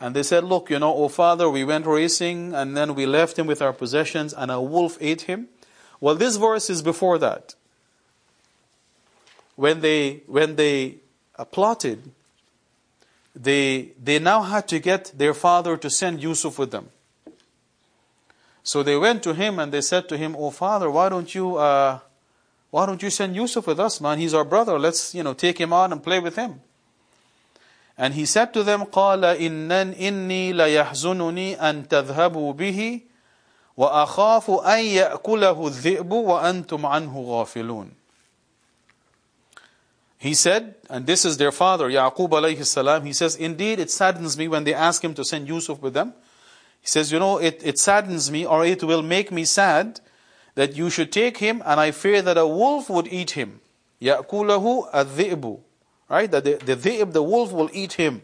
[0.00, 3.38] and they said, Look, you know, oh father, we went racing, and then we left
[3.38, 5.48] him with our possessions, and a wolf ate him.
[5.99, 7.55] Well, this verse is before that.
[9.55, 10.95] When they, when they
[11.37, 12.11] uh, plotted
[13.35, 16.89] they, they now had to get their father to send Yusuf with them.
[18.63, 21.55] So they went to him and they said to him, "Oh father, why don't you,
[21.55, 21.99] uh,
[22.69, 24.19] why don't you send Yusuf with us, man?
[24.19, 24.77] He's our brother.
[24.77, 26.61] Let's, you know, take him out and play with him."
[27.97, 33.01] And he said to them, قال إنن إني ليحزنني أن تذهبوا به
[33.77, 37.91] وأخاف أن يأكله الذئب وأنتم عنه غافلون.
[40.17, 44.37] He said, and this is their father, Yaqub alayhi salam, he says, Indeed, it saddens
[44.37, 46.13] me when they ask him to send Yusuf with them.
[46.79, 49.99] He says, You know, it, it saddens me, or it will make me sad,
[50.53, 53.61] that you should take him, and I fear that a wolf would eat him.
[53.99, 55.59] Ya'kulahu adhi'bu.
[56.07, 56.29] Right?
[56.29, 58.21] That the, the dhi'b, the wolf, will eat him,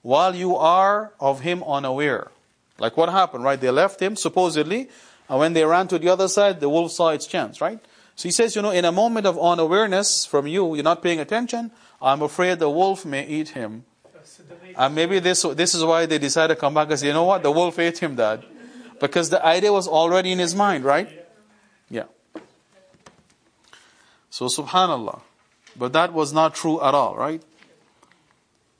[0.00, 2.32] while you are of him unaware.
[2.79, 3.59] Like what happened, right?
[3.59, 4.89] They left him, supposedly,
[5.29, 7.79] and when they ran to the other side, the wolf saw its chance, right?
[8.15, 11.19] So he says, you know, in a moment of unawareness from you, you're not paying
[11.19, 11.71] attention,
[12.01, 13.85] I'm afraid the wolf may eat him.
[14.75, 17.23] And maybe this, this is why they decided to come back and say, you know
[17.23, 18.43] what, the wolf ate him, dad.
[18.99, 21.25] Because the idea was already in his mind, right?
[21.89, 22.03] Yeah.
[24.29, 25.21] So subhanallah.
[25.75, 27.41] But that was not true at all, right?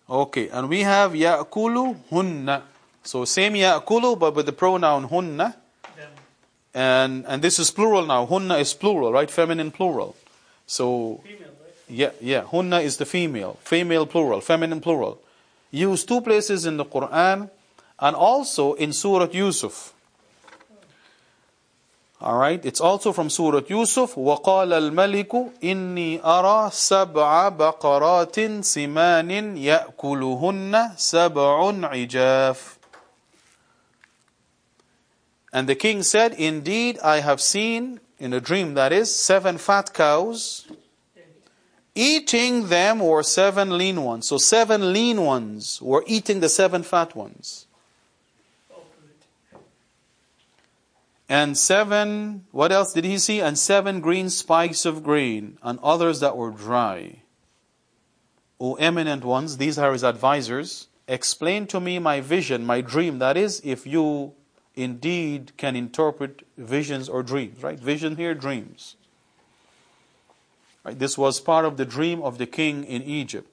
[0.09, 2.63] Okay, and we have ya'kulu hunna.
[3.06, 5.54] So same ya'kulu, but with the pronoun hunna.
[5.96, 6.10] them,
[6.74, 8.26] And, and this is plural now.
[8.26, 9.30] Hunna is plural, right?
[9.30, 10.14] Feminine plural.
[10.66, 11.74] So, female, right?
[11.88, 12.42] yeah, yeah.
[12.42, 13.58] Hunna is the female.
[13.64, 14.40] Female plural.
[14.40, 15.20] Feminine plural.
[15.70, 17.50] Used two places in the Quran
[17.98, 19.92] and also in Surah Yusuf.
[22.20, 22.64] All right.
[22.64, 24.14] It's also from Surah Yusuf.
[24.14, 32.75] وَقَالَ الْمَلِكُ إِنِّي أَرَى سَبْعَ بَقَرَاتٍ سِمَانٍ يَأْكُلُهُنَّ سَبْعٌ عِجَافٌ
[35.57, 39.91] and the king said, Indeed, I have seen, in a dream that is, seven fat
[39.91, 40.67] cows.
[41.95, 44.27] Eating them were seven lean ones.
[44.27, 47.65] So seven lean ones were eating the seven fat ones.
[51.27, 53.41] And seven, what else did he see?
[53.41, 57.23] And seven green spikes of grain, and others that were dry.
[58.59, 63.17] O eminent ones, these are his advisors, explain to me my vision, my dream.
[63.17, 64.33] That is, if you
[64.77, 67.79] indeed can interpret visions or dreams, right?
[67.79, 68.95] Vision here, dreams.
[70.83, 70.97] Right?
[70.97, 73.51] This was part of the dream of the king in Egypt.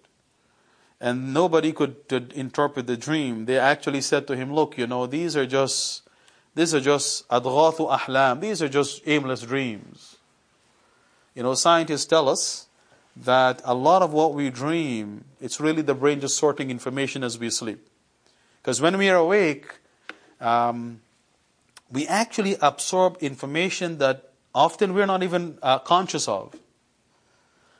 [1.01, 3.47] And nobody could, interpret the dream.
[3.47, 6.03] They actually said to him, Look, you know, these are just
[6.55, 8.41] these are just adghathu ahlam.
[8.41, 10.17] These are just aimless dreams.
[11.35, 12.69] You know, scientists tell us
[13.17, 17.39] that a lot of what we dream, it's really the brain just sorting information as
[17.39, 17.89] we sleep.
[18.63, 19.67] Because when we are awake,
[20.41, 21.01] um,
[21.95, 26.55] we actually absorb information that often we're not even uh, conscious of.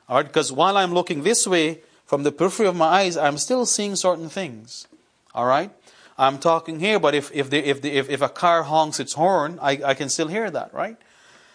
[0.07, 3.37] All right, because while I'm looking this way from the periphery of my eyes, I'm
[3.37, 4.87] still seeing certain things.
[5.33, 5.69] All right,
[6.17, 9.13] I'm talking here, but if if the, if, the, if if a car honks its
[9.13, 10.73] horn, I, I can still hear that.
[10.73, 10.97] Right.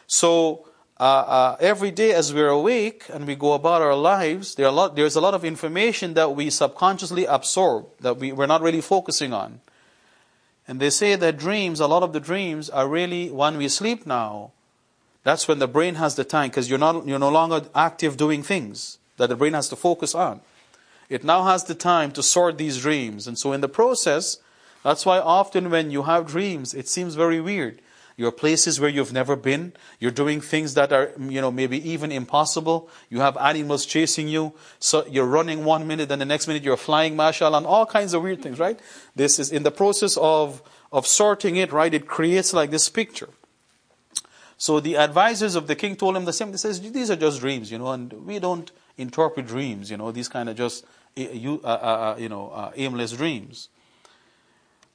[0.06, 0.66] So
[0.98, 4.70] uh, uh, every day as we're awake and we go about our lives, there a
[4.70, 8.82] lot, there's a lot of information that we subconsciously absorb that we, we're not really
[8.82, 9.60] focusing on.
[10.70, 14.06] And they say that dreams, a lot of the dreams are really when we sleep
[14.06, 14.52] now.
[15.24, 18.44] That's when the brain has the time because you're, not, you're no longer active doing
[18.44, 20.42] things that the brain has to focus on.
[21.08, 23.26] It now has the time to sort these dreams.
[23.26, 24.38] And so in the process,
[24.84, 27.82] that's why often when you have dreams, it seems very weird.
[28.20, 29.72] You're places where you've never been.
[29.98, 32.90] You're doing things that are, you know, maybe even impossible.
[33.08, 34.52] You have animals chasing you.
[34.78, 38.12] So you're running one minute, then the next minute you're flying, mashallah, and all kinds
[38.12, 38.78] of weird things, right?
[39.16, 40.62] This is in the process of,
[40.92, 41.94] of sorting it, right?
[41.94, 43.30] It creates like this picture.
[44.58, 46.50] So the advisors of the king told him the same.
[46.50, 50.12] They says these are just dreams, you know, and we don't interpret dreams, you know,
[50.12, 50.84] these kind of just
[51.16, 53.70] eh, you, uh, uh, uh, you know, uh, aimless dreams.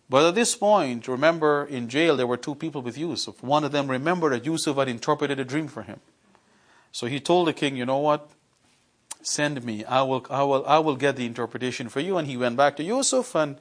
[0.10, 3.41] But at this point, remember in jail there were two people with Yusuf.
[3.41, 5.99] One of them remembered that Yusuf had interpreted a dream for him.
[6.91, 8.30] So he told the king, you know what?
[9.22, 9.84] Send me.
[9.84, 12.18] I will, I will, I will get the interpretation for you.
[12.18, 13.58] And he went back to Yusuf, and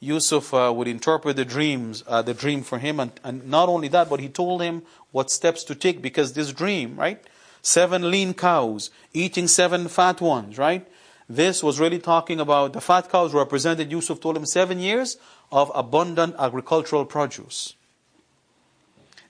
[0.00, 2.98] Yusuf uh, would interpret the dreams, uh, the dream for him.
[2.98, 6.52] And, and not only that, but he told him what steps to take because this
[6.52, 7.22] dream, right?
[7.60, 10.88] Seven lean cows eating seven fat ones, right?
[11.28, 15.18] This was really talking about the fat cows represented, Yusuf told him, seven years
[15.52, 17.74] of abundant agricultural produce.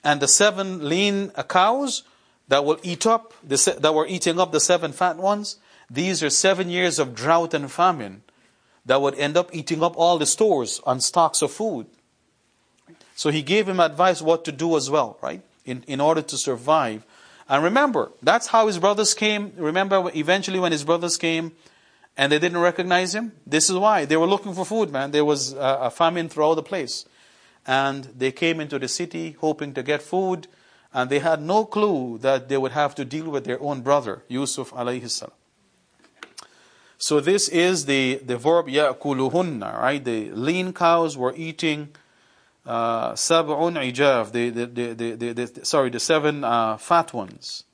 [0.04, 2.04] And the seven lean cows
[2.48, 5.56] that will eat up, the, that were eating up the seven fat ones,
[5.90, 8.22] these are seven years of drought and famine
[8.86, 11.86] that would end up eating up all the stores and stocks of food.
[13.14, 15.42] So he gave him advice what to do as well, right?
[15.64, 17.04] In, in order to survive.
[17.48, 19.52] And remember, that's how his brothers came.
[19.56, 21.52] Remember, eventually when his brothers came,
[22.16, 23.32] and they didn't recognize him.
[23.46, 24.04] This is why.
[24.04, 25.10] They were looking for food, man.
[25.10, 27.06] There was a famine throughout the place.
[27.66, 30.48] And they came into the city hoping to get food,
[30.92, 34.24] and they had no clue that they would have to deal with their own brother,
[34.28, 35.32] Yusuf alayhi salam.
[36.98, 40.04] So this is the, the verb ya'kuluhunna, right?
[40.04, 41.88] The lean cows were eating
[42.64, 43.74] uh, sab'un
[44.32, 47.64] the, the, the, the, the, sorry, the seven uh, fat ones.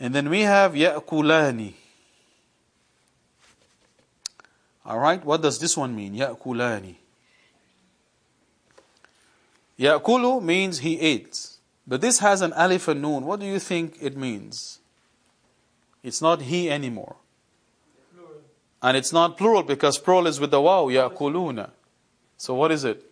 [0.00, 1.74] And then we have ya'kulani.
[4.88, 6.14] All right, what does this one mean?
[6.14, 6.94] Ya'kulani.
[9.78, 11.50] Ya'kulu means he ate.
[11.86, 13.26] But this has an alif and noon.
[13.26, 14.78] What do you think it means?
[16.02, 17.16] It's not he anymore.
[18.14, 18.40] Plural.
[18.82, 21.68] And it's not plural because plural is with the waw, ya'kuluna.
[22.38, 23.04] So what is it?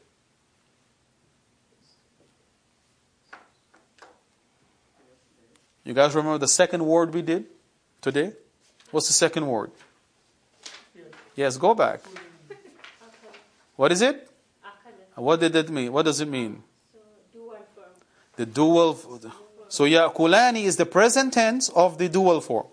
[5.85, 7.45] You guys remember the second word we did
[8.01, 8.33] today?
[8.91, 9.73] What's the second word?
[11.37, 12.01] Yes, go back.
[13.77, 14.27] What is it?
[15.17, 15.93] What did it mean?
[15.93, 16.63] What does it mean?
[16.93, 16.99] So
[17.33, 17.91] dual form.
[18.37, 19.21] The dual.
[19.69, 22.67] So yakulani is the present tense of the dual form.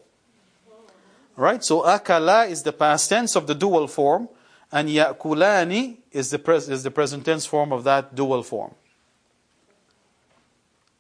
[1.36, 1.64] Right?
[1.64, 4.30] So akala is the past tense of the dual form,
[4.72, 8.74] and yakulani is the pres- is the present tense form of that dual form.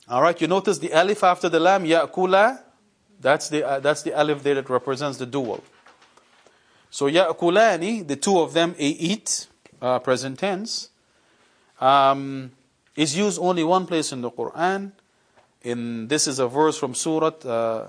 [0.10, 0.40] All right.
[0.40, 2.60] You notice the alif after the lam yakula.
[3.20, 5.64] That's the uh, that's the alif there that represents the dual.
[6.94, 9.48] So ya'kulani, the two of them, eat,
[9.82, 10.90] uh, present tense,
[11.82, 12.52] um,
[12.96, 14.92] is used only one place in the Quran.
[15.64, 17.88] In this is a verse from Surah uh,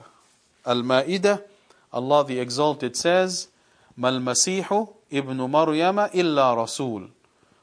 [0.64, 1.42] Al-Ma'idah.
[1.92, 3.48] Allah the Exalted says,
[3.94, 7.10] "Mal Masihu ibn Maryam illa Rasul,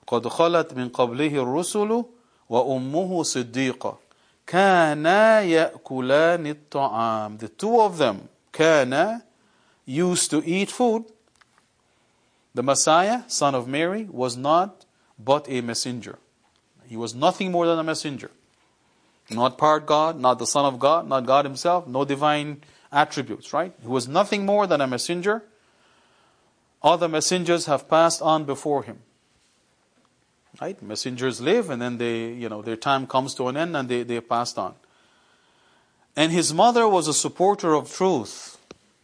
[0.07, 2.05] qad khalat min qablihi ar-rusulu
[2.49, 3.97] wa ummuhu siddiqa."
[4.45, 7.39] Kana ya'kulani at-ta'am.
[7.39, 9.23] The two of them, kana
[9.87, 11.05] used to eat food.
[12.53, 14.85] The Messiah, son of Mary, was not
[15.17, 16.19] but a messenger.
[16.85, 18.31] He was nothing more than a messenger.
[19.29, 23.73] Not part God, not the Son of God, not God Himself, no divine attributes, right?
[23.81, 25.43] He was nothing more than a messenger.
[26.83, 28.99] Other messengers have passed on before him.
[30.59, 30.81] Right?
[30.81, 34.03] Messengers live and then they, you know, their time comes to an end and they,
[34.03, 34.75] they passed on.
[36.15, 38.57] And his mother was a supporter of truth.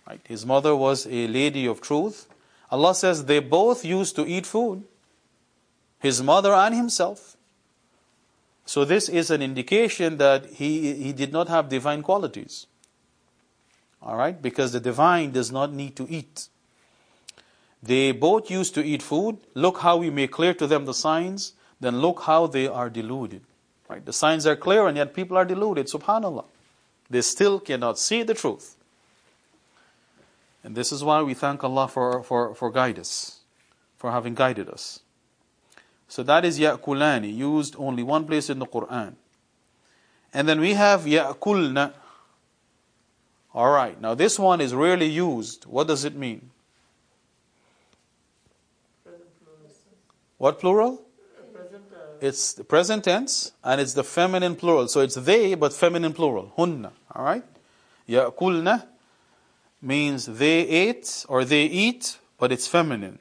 [0.08, 0.20] Right?
[0.28, 2.28] His mother was a lady of truth.
[2.72, 4.84] Allah says they both used to eat food.
[5.99, 7.38] His mother and himself.
[8.65, 12.68] So this is an indication that he, he did not have divine qualities.
[14.03, 14.41] Alright?
[14.41, 16.49] Because the divine does not need to eat.
[17.82, 19.38] They both used to eat food.
[19.53, 21.53] Look how we make clear to them the signs.
[21.80, 23.41] Then look how they are deluded.
[23.88, 24.05] Right?
[24.05, 25.88] The signs are clear and yet people are deluded.
[25.88, 26.45] Subhanallah.
[27.09, 28.76] They still cannot see the truth.
[30.64, 33.39] And this is why we thank Allah for, for, for guidance,
[33.97, 34.99] for having guided us.
[36.08, 39.16] So that is ya'kulani, used only one place in the Quran.
[40.34, 41.93] And then we have ya'kulna.
[43.53, 45.66] Alright, now this one is rarely used.
[45.66, 46.51] What does it mean?
[50.38, 51.01] What plural?
[52.20, 54.88] It's the present tense and it's the feminine plural.
[54.88, 56.53] So it's they but feminine plural.
[56.58, 56.91] Hunna.
[57.16, 57.43] Alright?
[58.08, 58.86] Ya'kulna
[59.80, 63.18] means they ate or they eat, but it's feminine.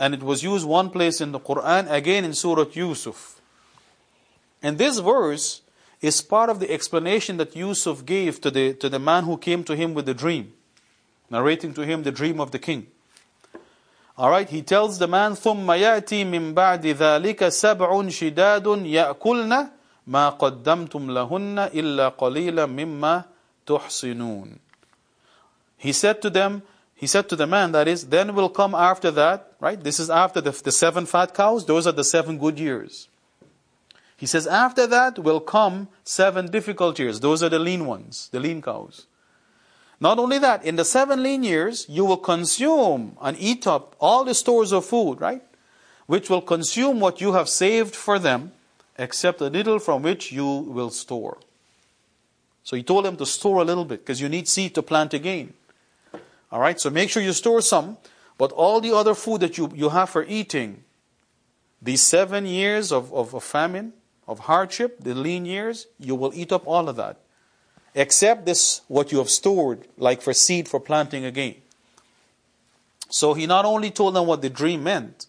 [0.00, 3.40] And it was used one place in the Quran, again in Surah Yusuf.
[4.62, 5.62] And this verse
[6.00, 9.62] is part of the explanation that Yusuf gave to the, to the man who came
[9.64, 10.52] to him with the dream,
[11.30, 12.88] narrating to him the dream of the king.
[14.18, 19.70] Alright, he tells the man, ثُمَّ يَأْتِي مِن بَعْدِ ذَلِكَ سَبْعٌ شِدَادٌ يَأْكُلْنَ
[20.08, 23.24] مَا قَدَّمْتُمْ لَهُنَّ إِلَّا قَلِيلًا مِمَّا
[23.66, 24.58] تُحْصِنُونَ
[25.76, 26.62] He said to them,
[26.94, 29.82] he said to the man, that is, then will come after that, right?
[29.82, 33.08] This is after the, the seven fat cows, those are the seven good years.
[34.16, 38.38] He says, after that will come seven difficult years, those are the lean ones, the
[38.38, 39.06] lean cows.
[39.98, 44.24] Not only that, in the seven lean years, you will consume and eat up all
[44.24, 45.42] the stores of food, right?
[46.06, 48.52] Which will consume what you have saved for them,
[48.97, 51.37] except a little from which you will store.
[52.63, 55.13] So he told them to store a little bit, because you need seed to plant
[55.13, 55.53] again.
[56.51, 57.97] Alright, so make sure you store some,
[58.37, 60.83] but all the other food that you, you have for eating,
[61.81, 63.93] these seven years of, of, of famine,
[64.27, 67.19] of hardship, the lean years, you will eat up all of that.
[67.95, 71.55] Except this, what you have stored, like for seed for planting again.
[73.09, 75.27] So he not only told them what the dream meant,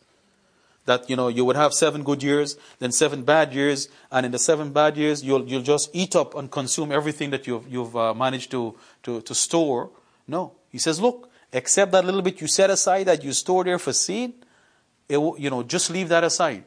[0.89, 4.33] that you know you would have seven good years, then seven bad years, and in
[4.33, 7.95] the seven bad years you'll you'll just eat up and consume everything that you've you've
[7.95, 8.75] uh, managed to,
[9.05, 9.91] to to store.
[10.27, 13.79] No, he says, look, except that little bit you set aside that you store there
[13.79, 14.33] for seed,
[15.09, 16.65] it will, you know just leave that aside,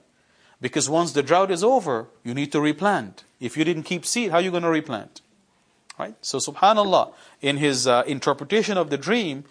[0.62, 3.24] because once the drought is over, you need to replant.
[3.40, 5.22] If you didn't keep seed, how are you going to replant?
[6.00, 6.16] Right?
[6.22, 9.44] So, Subhanallah, in his uh, interpretation of the dream,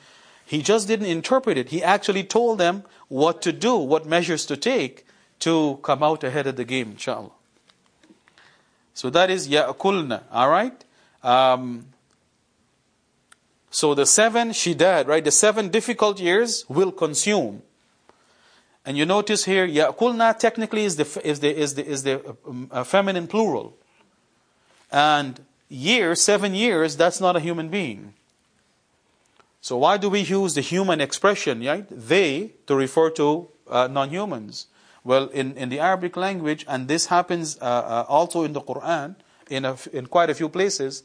[0.51, 1.69] he just didn't interpret it.
[1.69, 5.07] He actually told them what to do, what measures to take
[5.39, 7.31] to come out ahead of the game, inshallah.
[8.93, 10.85] So that is ya'kulna, alright?
[11.23, 11.87] Um,
[13.71, 15.23] so the seven shidad, right?
[15.23, 17.63] The seven difficult years will consume.
[18.85, 22.69] And you notice here, ya'kulna technically is the, is the, is the, is the um,
[22.73, 23.77] uh, feminine plural.
[24.91, 25.39] And
[25.69, 28.15] year, seven years, that's not a human being.
[29.62, 31.88] So why do we use the human expression, right?
[31.90, 34.68] They to refer to uh, non-humans.
[35.04, 39.16] Well, in, in the Arabic language, and this happens uh, uh, also in the Quran,
[39.50, 41.04] in, a, in quite a few places,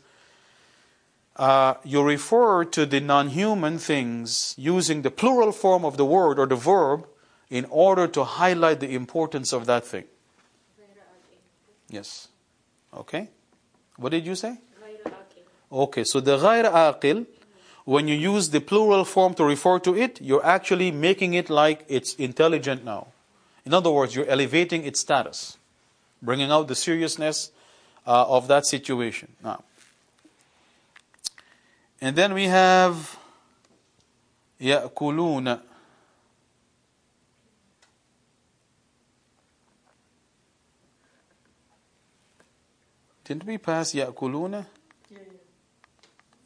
[1.36, 6.46] uh, you refer to the non-human things using the plural form of the word or
[6.46, 7.06] the verb
[7.48, 10.04] in order to highlight the importance of that thing.
[11.88, 12.28] Yes.
[12.94, 13.28] Okay.
[13.96, 14.58] What did you say?
[15.72, 17.26] Okay, so the غير aqil,
[17.85, 21.85] when you use the plural form to refer to it, you're actually making it like
[21.87, 23.07] it's intelligent now.
[23.63, 25.57] In other words, you're elevating its status,
[26.21, 27.51] bringing out the seriousness
[28.05, 29.31] uh, of that situation.
[29.43, 29.63] Now,
[32.01, 33.17] and then we have
[34.61, 35.61] يأكلون
[43.25, 44.65] Didn't we pass يأكلون?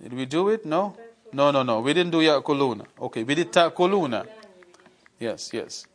[0.02, 0.66] Did we do it?
[0.66, 0.96] No?
[1.32, 1.80] No, no, no.
[1.82, 2.86] We didn't do ya'kuluna.
[2.99, 4.25] Okay, we did ta'kuluna.
[5.19, 5.86] Yes, yes.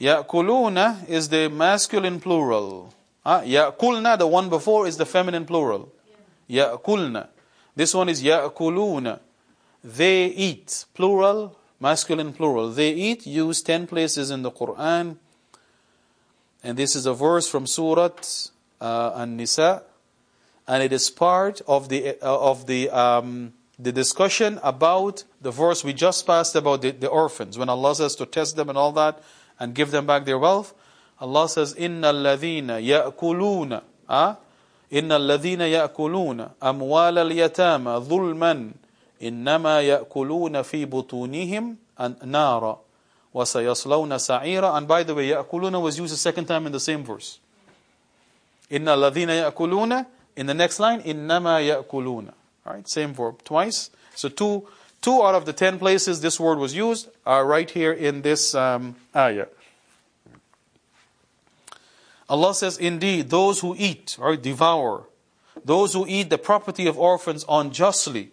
[0.00, 2.92] Ya'kuluna is the masculine plural.
[3.24, 5.92] Ah, ya'kulna, the one before, is the feminine plural.
[6.48, 7.28] Ya'kulna.
[7.76, 9.20] This one is ya'kuluna.
[9.84, 12.70] They eat, plural, masculine plural.
[12.70, 15.16] They eat used 10 places in the Quran.
[16.62, 18.10] And this is a verse from Surah
[18.80, 19.82] uh, An-Nisa
[20.66, 25.83] and it is part of the uh, of the um, the discussion about the verse
[25.83, 27.57] we just passed about the, the orphans.
[27.57, 29.21] When Allah says to test them and all that
[29.59, 30.73] and give them back their wealth,
[31.19, 34.37] Allah says, إِنَّ الَّذِينَ يَأْكُلُونَ ah?
[34.91, 38.71] إِنَّ الَّذِينَ يَأْكُلُونَ أَمْوَالَ الْيَتَامَى ظُلْمًا
[39.21, 41.75] إِنَّمَا يَأْكُلُونَ فِي بُطُونِهِمْ
[42.25, 42.79] نَارًا
[43.33, 47.03] وَسَيَصْلَوْنَ سَعِيرًا And by the way, يَأْكُلُونَ was used a second time in the same
[47.03, 47.39] verse.
[48.71, 52.31] إِنَّ الَّذِينَ يَأْكُلُونَ In the next line, إِنَّمَا يَأْكُلُونَ
[52.66, 53.90] Alright, same verb twice.
[54.14, 54.68] So two,
[55.00, 58.54] two out of the ten places this word was used are right here in this
[58.54, 59.46] um, ayah.
[62.28, 65.04] Allah says, Indeed, those who eat or devour,
[65.64, 68.30] those who eat the property of orphans unjustly.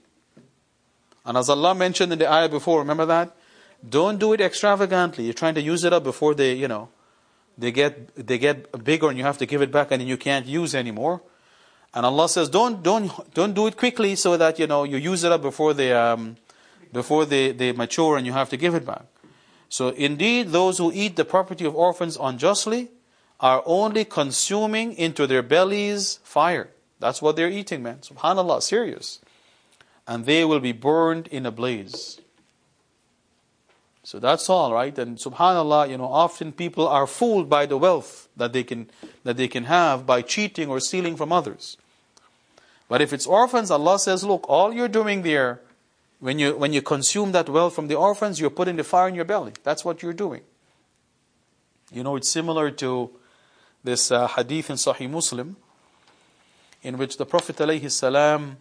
[1.25, 3.35] And as Allah mentioned in the ayah before, remember that?
[3.87, 5.25] Don't do it extravagantly.
[5.25, 6.89] You're trying to use it up before they, you know,
[7.57, 10.17] they get they get bigger and you have to give it back and then you
[10.17, 11.21] can't use anymore.
[11.93, 15.23] And Allah says, don't don't don't do it quickly so that you know you use
[15.23, 16.37] it up before they um,
[16.93, 19.03] before they, they mature and you have to give it back.
[19.69, 22.89] So indeed, those who eat the property of orphans unjustly
[23.39, 26.71] are only consuming into their bellies fire.
[26.99, 27.99] That's what they're eating, man.
[27.99, 29.19] Subhanallah, serious.
[30.07, 32.19] And they will be burned in a blaze.
[34.09, 34.97] So that's all, right?
[34.97, 38.89] And subhanallah, you know, often people are fooled by the wealth that they can
[39.23, 41.77] that they can have by cheating or stealing from others.
[42.87, 45.61] But if it's orphans, Allah says, look, all you're doing there,
[46.19, 49.13] when you when you consume that wealth from the orphans, you're putting the fire in
[49.13, 49.53] your belly.
[49.63, 50.41] That's what you're doing.
[51.93, 53.11] You know, it's similar to
[53.83, 55.55] this uh, hadith in Sahih Muslim,
[56.81, 58.55] in which the Prophet ﷺ,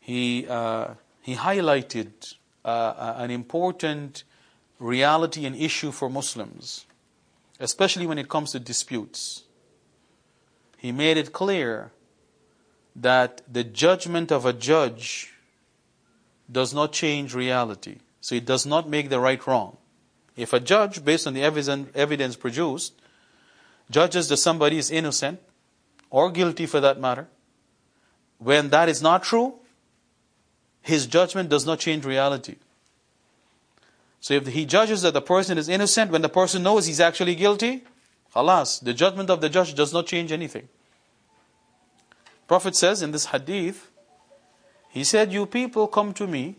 [0.00, 4.24] he uh, he highlighted uh, an important
[4.82, 6.86] reality and issue for Muslims,
[7.60, 9.44] especially when it comes to disputes.
[10.76, 11.92] He made it clear
[12.96, 15.32] that the judgment of a judge
[16.50, 17.98] does not change reality.
[18.20, 19.78] So it does not make the right wrong.
[20.36, 22.94] If a judge, based on the evidence produced,
[23.90, 25.40] judges that somebody is innocent
[26.10, 27.28] or guilty for that matter,
[28.38, 29.54] when that is not true,
[30.80, 32.56] his judgment does not change reality.
[34.22, 37.34] So if he judges that the person is innocent when the person knows he's actually
[37.34, 37.82] guilty,
[38.36, 40.68] alas, the judgment of the judge does not change anything.
[42.46, 43.90] Prophet says in this hadith,
[44.90, 46.54] he said, You people come to me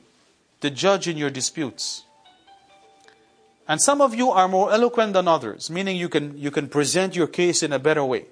[0.60, 2.04] to judge in your disputes.
[3.66, 7.16] And some of you are more eloquent than others, meaning you can, you can present
[7.16, 8.26] your case in a better way.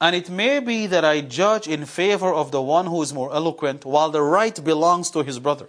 [0.00, 3.30] And it may be that I judge in favor of the one who is more
[3.34, 5.68] eloquent, while the right belongs to his brother.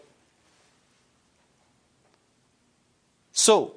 [3.33, 3.75] So,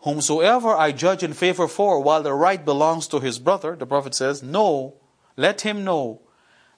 [0.00, 4.14] whomsoever I judge in favor for, while the right belongs to his brother, the Prophet
[4.14, 4.94] says, no,
[5.36, 6.20] let him know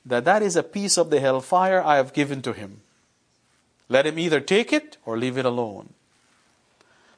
[0.05, 2.83] that that is a piece of the hellfire I have given to him.
[3.89, 5.91] Let him either take it or leave it alone.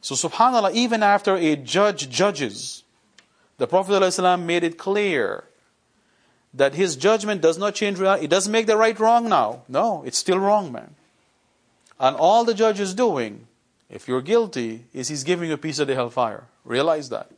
[0.01, 2.83] So, subhanAllah, even after a judge judges,
[3.59, 5.45] the Prophet ﷺ made it clear
[6.55, 8.25] that his judgment does not change reality.
[8.25, 9.63] It doesn't make the right wrong now.
[9.69, 10.97] No, it's still wrong, man.
[12.01, 13.47] And all the judge is doing
[13.93, 16.45] if you're guilty, is he's giving you a piece of the hellfire.
[16.65, 17.31] Realize that.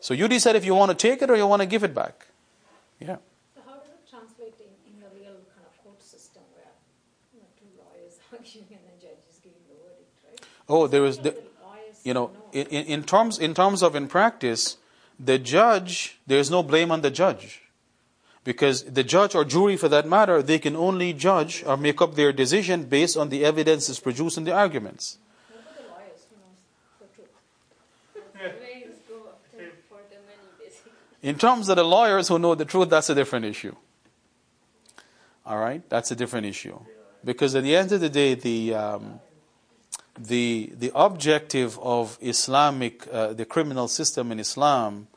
[0.00, 1.94] So you decide if you want to take it or you want to give it
[1.94, 2.26] back.
[3.00, 3.16] Yeah.
[3.54, 6.70] So how does it translate in, in the real kind of court system where
[7.32, 10.40] you know, two lawyers arguing and the judge is giving the verdict, right?
[10.68, 11.34] Oh, there is, the,
[12.04, 14.76] you know, in, in terms in terms of in practice,
[15.18, 17.62] the judge there is no blame on the judge.
[18.44, 22.14] Because the judge or jury for that matter, they can only judge or make up
[22.14, 25.18] their decision based on the evidence evidences produced in the arguments.
[31.22, 33.74] In terms of the lawyers who know the truth, that's a different issue.
[35.44, 36.78] All right, that's a different issue,
[37.24, 39.20] because at the end of the day, the um,
[40.18, 45.08] the the objective of Islamic uh, the criminal system in Islam,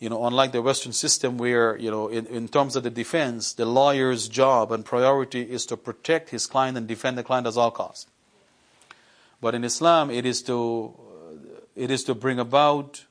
[0.00, 3.52] you know, unlike the Western system where you know, in, in terms of the defense,
[3.52, 7.56] the lawyer's job and priority is to protect his client and defend the client at
[7.56, 8.06] all costs.
[9.40, 10.94] But in Islam, it is to
[11.78, 13.04] it is to bring about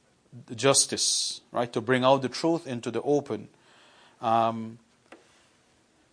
[0.56, 1.72] justice, right?
[1.72, 3.48] To bring out the truth into the open.
[4.22, 4.80] Um,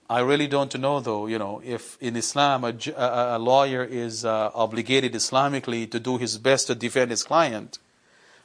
[0.08, 4.50] I really don't know, though, you know, if in Islam a, a, lawyer is uh,
[4.54, 7.78] obligated Islamically to do his best to defend his client,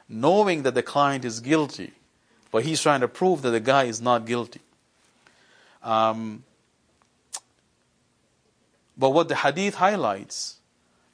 [0.08, 1.92] knowing that the client is guilty,
[2.52, 4.62] but he's trying to prove that the guy is not guilty.
[5.84, 6.44] Um,
[8.98, 10.59] but what the hadith highlights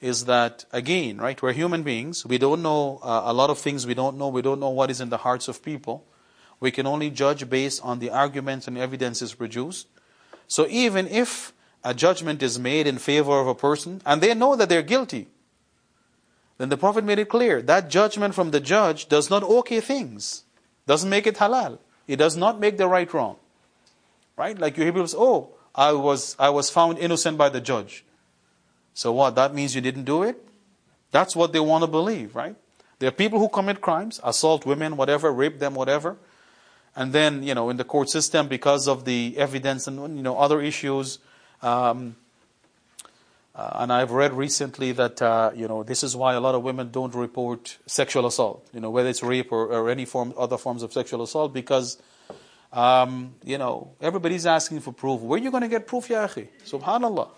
[0.06, 2.28] is that, again, right, we're human beings.
[2.28, 4.28] We don't know uh, a lot of things we don't know.
[4.28, 6.06] We don't know what is in the hearts of people.
[6.60, 9.88] We can only judge based on the arguments and evidences produced.
[10.48, 11.54] So even if
[11.84, 15.28] a judgment is made in favor of a person and they know that they're guilty,
[16.60, 20.44] then the Prophet made it clear that judgment from the judge does not okay things,
[20.86, 21.80] doesn't make it halal.
[22.08, 23.38] It does not make the right wrong.
[24.38, 24.58] Right?
[24.58, 28.06] Like you hear people say, oh, I was, I was found innocent by the judge.
[28.96, 29.36] So what?
[29.36, 30.42] That means you didn't do it?
[31.12, 32.56] That's what they want to believe, right?
[33.00, 36.16] There are people who commit crimes, assault women, whatever, rape them, whatever.
[36.96, 40.38] And then, you know, in the court system, because of the evidence and, you know,
[40.38, 41.20] other issues,
[41.62, 42.16] um,
[43.54, 46.64] uh, and I've read recently that, uh, you know, this is why a lot of
[46.64, 50.58] women don't report sexual assault, you know, whether it's rape or, or any form, other
[50.58, 51.98] forms of sexual assault, because,
[52.72, 55.20] um, you know, everybody's asking for proof.
[55.20, 56.48] Where are you going to get proof, ya akhi?
[56.66, 57.30] Subhanallah.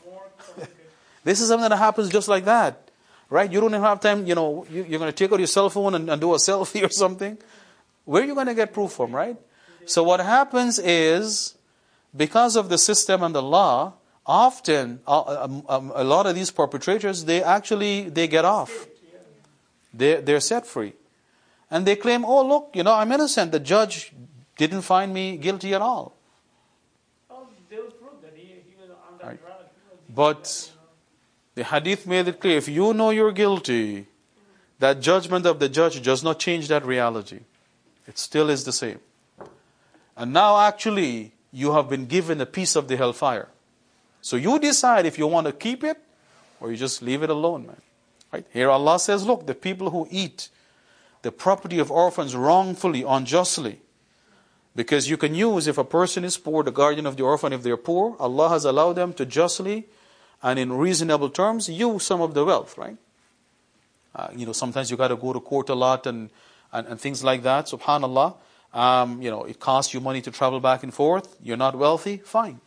[1.27, 2.89] this is something that happens just like that,
[3.29, 3.51] right?
[3.51, 5.69] You don't even have time, you know, you, are going to take out your cell
[5.69, 7.37] phone and, and do a selfie or something.
[8.05, 9.35] Where are you going to get proof from, right?
[9.85, 11.55] So what happens is,
[12.15, 13.95] because of the system and the law,
[14.25, 18.87] often uh, um, um, a lot of these perpetrators they actually they get off
[19.93, 20.91] they they're set free
[21.71, 24.11] and they claim oh look you know i'm innocent the judge
[24.57, 26.17] didn't find me guilty at all
[27.69, 29.39] they will prove that he, he was under Right.
[29.39, 29.65] drug.
[29.75, 30.71] He was But
[31.57, 34.05] the hadith made it clear if you know you're guilty,
[34.77, 37.39] that judgment of the judge does not change that reality.
[38.07, 38.99] It still is the same.
[40.15, 43.47] And now, actually, you have been given a piece of the hellfire.
[44.21, 45.97] So you decide if you want to keep it
[46.59, 47.81] or you just leave it alone, man.
[48.31, 48.45] Right?
[48.53, 50.49] Here Allah says, look, the people who eat
[51.23, 53.81] the property of orphans wrongfully, unjustly,
[54.75, 57.63] because you can use, if a person is poor, the guardian of the orphan, if
[57.63, 59.87] they're poor, Allah has allowed them to justly
[60.43, 62.97] and in reasonable terms use some of the wealth, right?
[64.15, 66.29] Uh, you know, sometimes you got to go to court a lot and,
[66.73, 68.35] and, and things like that, subhanAllah.
[68.73, 71.35] Um, you know, it costs you money to travel back and forth.
[71.41, 72.59] You're not wealthy, fine.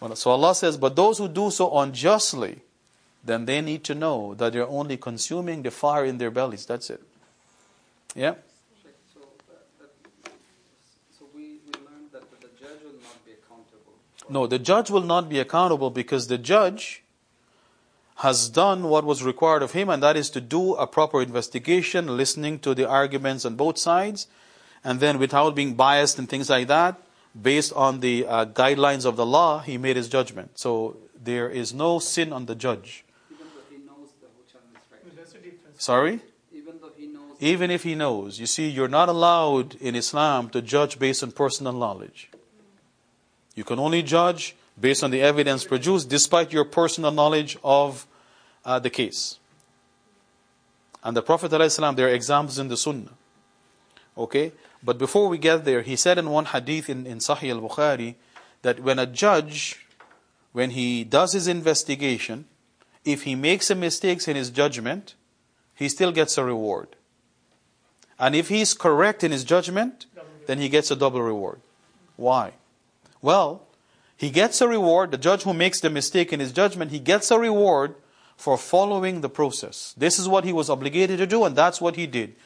[0.00, 2.60] Well, so Allah says, but those who do so unjustly,
[3.24, 6.66] then they need to know that they're only consuming the fire in their bellies.
[6.66, 7.02] That's it.
[8.14, 8.34] Yeah?
[8.82, 10.32] Sheikh, So, uh, that,
[11.18, 13.94] so we, we learned that the judge will not be accountable.
[13.96, 17.02] for- No, the judge will not be accountable because the judge
[18.16, 22.16] has done what was required of him, and that is to do a proper investigation,
[22.16, 24.26] listening to the arguments on both sides,
[24.82, 26.96] and then without being biased and things like that,
[27.40, 30.58] based on the uh, guidelines of the law, he made his judgment.
[30.58, 33.04] So there is no sin on the judge.
[33.30, 35.80] Even though he knows the.
[35.80, 36.20] Sorry?
[36.52, 37.36] Even though he knows.
[37.38, 38.40] Even if he knows.
[38.40, 42.30] You see, you're not allowed in Islam to judge based on personal knowledge.
[43.56, 48.06] You can only judge based on the evidence produced, despite your personal knowledge of
[48.64, 49.38] uh, the case.
[51.02, 53.12] And the Prophet, ﷺ, there are examples in the Sunnah.
[54.16, 54.52] Okay?
[54.82, 58.16] But before we get there, he said in one hadith in, in Sahih al Bukhari
[58.62, 59.86] that when a judge,
[60.52, 62.44] when he does his investigation,
[63.04, 65.14] if he makes a mistakes in his judgment,
[65.74, 66.88] he still gets a reward.
[68.18, 70.06] And if he's correct in his judgment,
[70.46, 71.60] then he gets a double reward.
[72.16, 72.52] Why?
[73.26, 73.66] Well,
[74.16, 77.28] he gets a reward, the judge who makes the mistake in his judgment, he gets
[77.32, 77.96] a reward
[78.36, 79.92] for following the process.
[79.96, 82.36] This is what he was obligated to do, and that's what he did.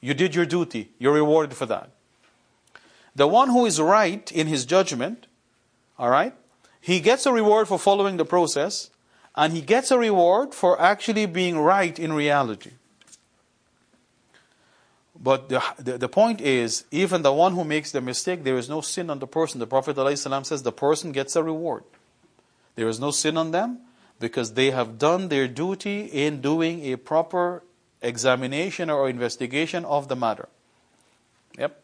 [0.00, 1.90] You did your duty, you're rewarded for that.
[3.16, 5.26] The one who is right in his judgment,
[5.98, 6.34] all right,
[6.80, 8.90] he gets a reward for following the process,
[9.34, 12.70] and he gets a reward for actually being right in reality.
[15.22, 18.68] But the, the, the point is, even the one who makes the mistake, there is
[18.68, 19.60] no sin on the person.
[19.60, 21.84] The Prophet ﷺ says the person gets a reward.
[22.74, 23.78] There is no sin on them
[24.18, 27.62] because they have done their duty in doing a proper
[28.00, 30.48] examination or investigation of the matter.
[31.56, 31.80] Yep.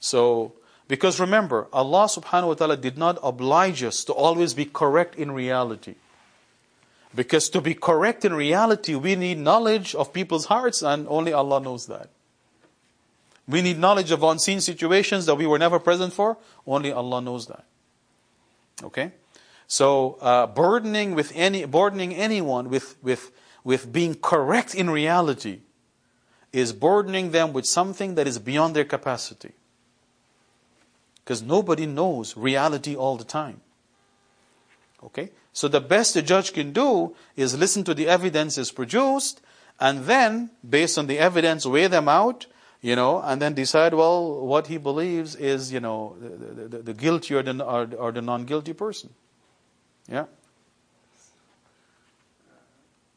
[0.00, 0.54] So,
[0.86, 5.32] because remember, Allah subhanahu wa ta'ala did not oblige us to always be correct in
[5.32, 5.96] reality.
[7.14, 11.60] Because to be correct in reality, we need knowledge of people's hearts, and only Allah
[11.60, 12.08] knows that.
[13.48, 16.36] We need knowledge of unseen situations that we were never present for.
[16.66, 17.64] Only Allah knows that.
[18.82, 19.12] Okay?
[19.66, 23.32] So, uh, burdening with any, burdening anyone with, with,
[23.64, 25.60] with being correct in reality
[26.52, 29.52] is burdening them with something that is beyond their capacity.
[31.24, 33.60] Because nobody knows reality all the time.
[35.02, 35.30] Okay?
[35.52, 39.40] So the best a judge can do is listen to the evidence is produced
[39.80, 42.46] and then, based on the evidence, weigh them out,
[42.80, 46.94] you know, and then decide, well, what he believes is, you know, the, the, the
[46.94, 49.10] guilty or the, or, or the non-guilty person.
[50.08, 50.24] Yeah?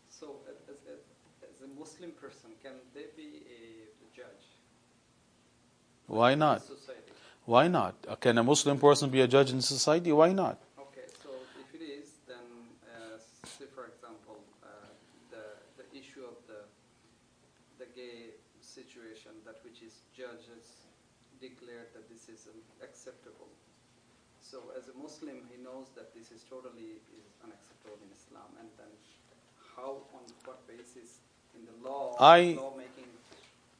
[0.09, 4.25] So, as, as, a Muslim person, can they be a judge?
[6.07, 6.63] Why not?
[7.45, 7.95] Why not?
[8.07, 10.11] Uh, Can a Muslim person be a judge in society?
[10.11, 10.59] Why not?
[10.77, 11.29] Okay, so
[11.59, 12.45] if it is, then
[12.85, 14.67] uh, say for example, uh,
[15.31, 16.61] the the issue of the
[17.81, 20.85] the gay situation, that which is judges
[21.41, 23.49] declared that this is um, acceptable.
[24.39, 28.67] So as a Muslim, he knows that this is totally is unacceptable in Islam, and
[28.77, 28.91] then
[29.75, 31.19] how on what basis
[31.55, 33.05] in the law I- lawmaking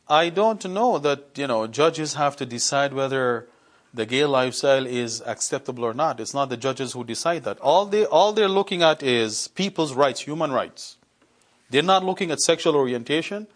[0.07, 3.47] I don't know that, you know, judges have to decide whether
[3.93, 6.19] the gay lifestyle is acceptable or not.
[6.19, 7.57] It's not the judges who decide that.
[7.59, 10.97] All they all they're looking at is people's rights, human rights.
[11.69, 13.47] They're not looking at sexual orientation.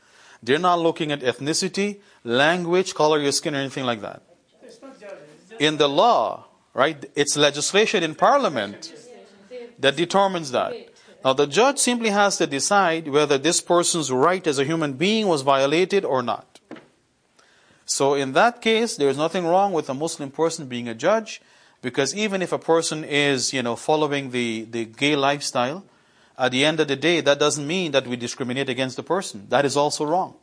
[0.41, 4.22] They're not looking at ethnicity, language, color of your skin, or anything like that.
[4.64, 5.20] It's not judges.
[5.41, 6.45] It's just In the law,
[6.76, 7.10] right?
[7.15, 8.93] It's legislation in parliament
[9.80, 10.76] that determines that.
[11.23, 15.26] Now, the judge simply has to decide whether this person's right as a human being
[15.27, 16.60] was violated or not.
[17.85, 21.41] So, in that case, there's nothing wrong with a Muslim person being a judge,
[21.81, 25.84] because even if a person is, you know, following the, the gay lifestyle,
[26.38, 29.45] at the end of the day, that doesn't mean that we discriminate against the person.
[29.49, 30.35] That is also wrong.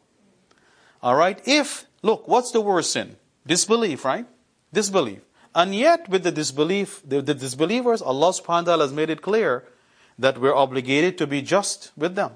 [1.02, 1.40] All right?
[1.44, 3.16] If, look, what's the worst sin?
[3.46, 4.24] Disbelief, right?
[4.72, 5.20] Disbelief.
[5.54, 9.20] And yet, with the disbelief, the, the disbelievers, Allah subhanahu wa ta'ala has made it
[9.20, 9.64] clear
[10.18, 12.32] that we're obligated to be just with them.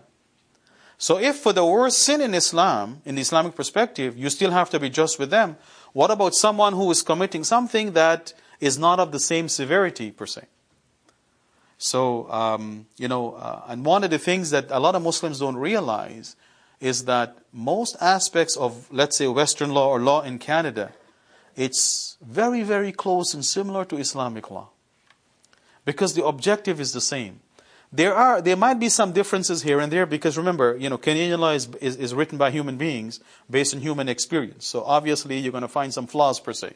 [0.98, 4.70] So if for the worst sin in Islam, in the Islamic perspective, you still have
[4.70, 5.56] to be just with them,
[5.92, 10.26] what about someone who is committing something that is not of the same severity per
[10.26, 10.42] se?
[11.78, 15.40] So, um, you know, uh, and one of the things that a lot of Muslims
[15.40, 16.36] don't realize
[16.80, 20.92] is that most aspects of, let's say, Western law or law in Canada,
[21.56, 24.68] it's very, very close and similar to Islamic law.
[25.84, 27.40] Because the objective is the same.
[27.92, 31.40] There are, there might be some differences here and there because remember, you know, Canadian
[31.40, 34.66] law is, is, is written by human beings based on human experience.
[34.66, 36.74] So obviously you're going to find some flaws per se.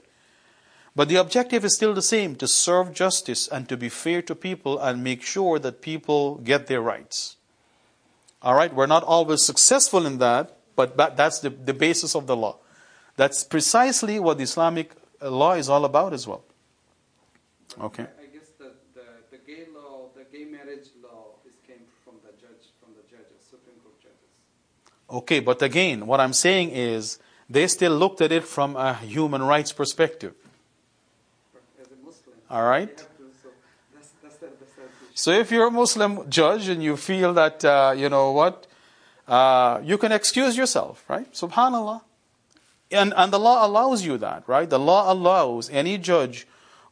[0.96, 4.34] But the objective is still the same to serve justice and to be fair to
[4.34, 7.36] people and make sure that people get their rights.
[8.42, 12.36] All right, we're not always successful in that, but that's the, the basis of the
[12.36, 12.56] law.
[13.20, 16.42] That's precisely what the Islamic uh, law is all about as well.
[17.78, 18.04] Okay.
[18.04, 22.14] I, I guess the, the, the gay law, the gay marriage law, is came from
[22.24, 24.30] the judge, from the judges, Supreme Court judges.
[25.10, 27.18] Okay, but again, what I'm saying is
[27.50, 30.32] they still looked at it from a human rights perspective.
[31.78, 32.96] As a Muslim, All right.
[32.96, 33.50] to, so
[33.92, 34.62] that's, that's that's.
[35.12, 38.66] So if you're a Muslim judge and you feel that, uh, you know what,
[39.28, 41.30] uh, you can excuse yourself, right?
[41.34, 42.00] Subhanallah.
[42.92, 44.68] And, and the law allows you that, right?
[44.68, 46.46] The law allows any judge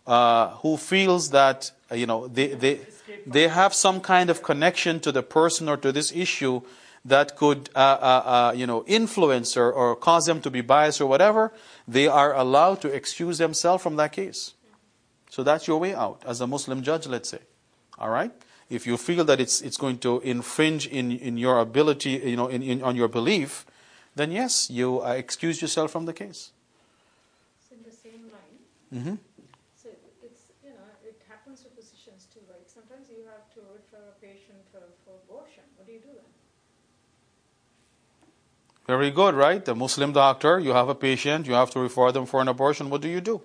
[0.07, 2.81] uh, who feels that, uh, you know, they, they,
[3.27, 6.63] they have some kind of connection to the person or to this issue
[7.05, 11.01] that could, uh, uh, uh, you know, influence or, or cause them to be biased
[11.01, 11.53] or whatever,
[11.87, 14.55] they are allowed to excuse themselves from that case.
[15.31, 17.41] So that's your way out as a Muslim judge, let's say.
[17.99, 18.33] All right?
[18.71, 22.49] If you feel that it's, it's going to infringe in, in your ability, you know,
[22.49, 23.65] in, in, on your belief,
[24.19, 26.51] then yes, you uh, excuse yourself from the case.
[27.69, 28.59] So in the same line,
[28.89, 29.17] Mm-hmm.
[29.77, 29.89] so
[30.25, 32.65] it's, you know, it happens to physicians too, right?
[32.67, 35.63] Sometimes you have to refer a patient uh, for abortion.
[35.77, 36.25] What do you do then?
[38.87, 39.63] Very good, right?
[39.63, 42.89] The Muslim doctor, you have a patient, you have to refer them for an abortion.
[42.89, 43.43] What do you do?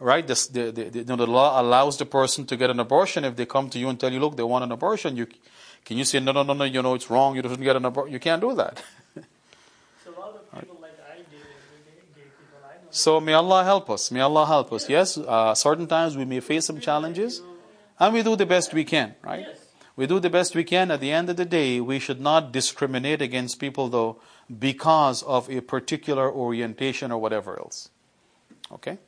[0.00, 0.26] Right?
[0.26, 3.24] This, the, the, the, you know, the law allows the person to get an abortion.
[3.24, 5.26] If they come to you and tell you, look, they want an abortion, you,
[5.84, 7.84] can you say, no, no, no, no, you know, it's wrong, you don't get an
[7.84, 8.12] abortion?
[8.14, 8.82] You can't do that.
[10.04, 12.80] So a lot of people like I deal with gay, gay people, I know.
[12.94, 14.12] So may Allah help us.
[14.12, 14.88] May Allah help us.
[14.88, 17.42] Yes, uh, certain times we may face some challenges,
[17.98, 19.46] and we do the best we can, right?
[19.96, 20.92] We do the best we can.
[20.92, 25.50] At the end of the day, we should not discriminate against people, though, because of
[25.50, 27.90] a particular orientation or whatever else.
[28.70, 28.98] Okay?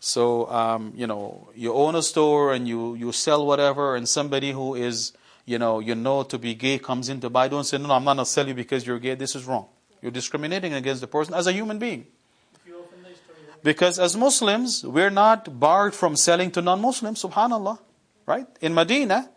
[0.00, 4.50] So, um, you know, you own a store and you, you sell whatever, and somebody
[4.50, 5.12] who is,
[5.46, 7.46] you know, you know to be gay comes in to buy.
[7.46, 9.14] Don't say, no, no, I'm not going to sell you because you're gay.
[9.14, 9.66] This is wrong.
[10.00, 12.06] You're discriminating against the person as a human being.
[12.54, 16.80] If you open the story, Because as Muslims, we're not barred from selling to non
[16.80, 17.78] Muslims, subhanAllah.
[18.26, 18.46] Right?
[18.60, 19.30] In Medina,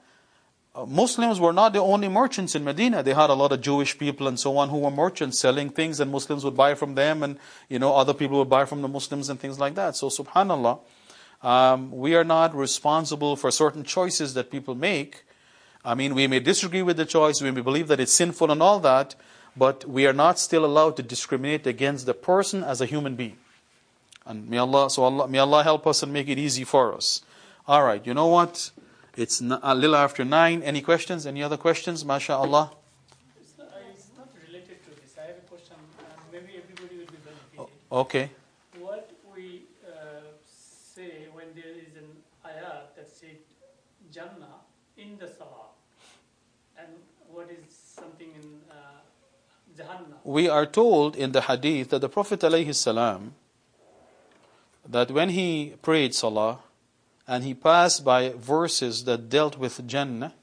[0.75, 3.01] uh, Muslims were not the only merchants in Medina.
[3.01, 5.99] They had a lot of Jewish people and so on who were merchants selling things,
[5.99, 7.37] and Muslims would buy from them, and
[7.69, 9.95] you know other people would buy from the Muslims and things like that.
[9.95, 10.79] So, Subhanallah,
[11.41, 15.23] um, we are not responsible for certain choices that people make.
[15.83, 18.61] I mean, we may disagree with the choice, we may believe that it's sinful and
[18.61, 19.15] all that,
[19.55, 23.37] but we are not still allowed to discriminate against the person as a human being.
[24.25, 27.21] And may Allah, so Allah, may Allah help us and make it easy for us.
[27.67, 28.71] All right, you know what?
[29.15, 30.61] It's a little after nine.
[30.63, 31.25] Any questions?
[31.25, 32.03] Any other questions?
[32.03, 32.71] MashaAllah.
[33.39, 35.15] It's not, it's not related to this.
[35.17, 37.69] I have a question, and maybe everybody will be benefited.
[37.91, 38.31] Okay.
[38.79, 42.09] What we uh, say when there is an
[42.45, 43.39] ayat that says
[44.11, 44.65] Jannah
[44.97, 45.69] in the Salah,
[46.77, 46.89] and
[47.29, 48.99] what is something in uh,
[49.77, 50.17] Jahannam?
[50.23, 53.29] We are told in the hadith that the Prophet ﷺ,
[54.87, 56.59] that when he prayed salah
[57.27, 60.33] and he passed by verses that dealt with Jannah,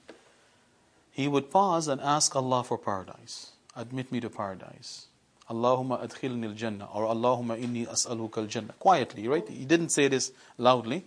[1.12, 3.52] he would pause and ask Allah for paradise.
[3.76, 5.06] Admit me to paradise.
[5.50, 8.74] Allahumma adkhilni al-jannah or Allahumma inni as'aluka al-jannah.
[8.78, 9.46] Quietly, right?
[9.48, 11.04] He didn't say this loudly.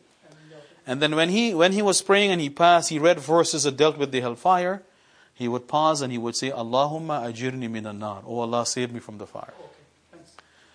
[0.88, 3.76] And, then when he when he was praying and he passed, he read verses that
[3.76, 4.84] dealt with the hellfire.
[5.34, 8.22] He would pause and he would say, Allahumma ajirni minan nar.
[8.26, 9.53] Oh Allah, save me from the fire.
[10.14, 10.22] okay.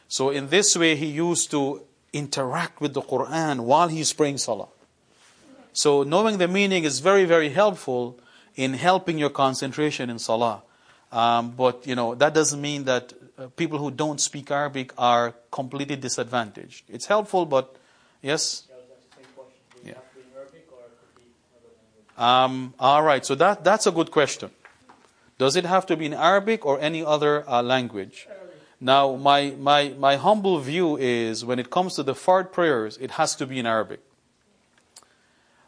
[0.08, 1.82] So in this way, he used to
[2.12, 4.68] interact with the Quran while he's praying salah.
[5.72, 8.18] So knowing the meaning is very, very helpful
[8.56, 10.62] in helping your concentration in salah.
[11.12, 15.34] Um, but you know that doesn't mean that uh, people who don't speak Arabic are
[15.50, 16.84] completely disadvantaged.
[16.88, 17.74] It's helpful, but
[18.22, 18.68] yes.
[22.20, 24.50] Um, all right, so that, that's a good question.
[25.38, 28.28] Does it have to be in Arabic or any other uh, language?
[28.80, 33.12] Now, my, my, my humble view is when it comes to the Fard prayers, it
[33.12, 34.00] has to be in Arabic.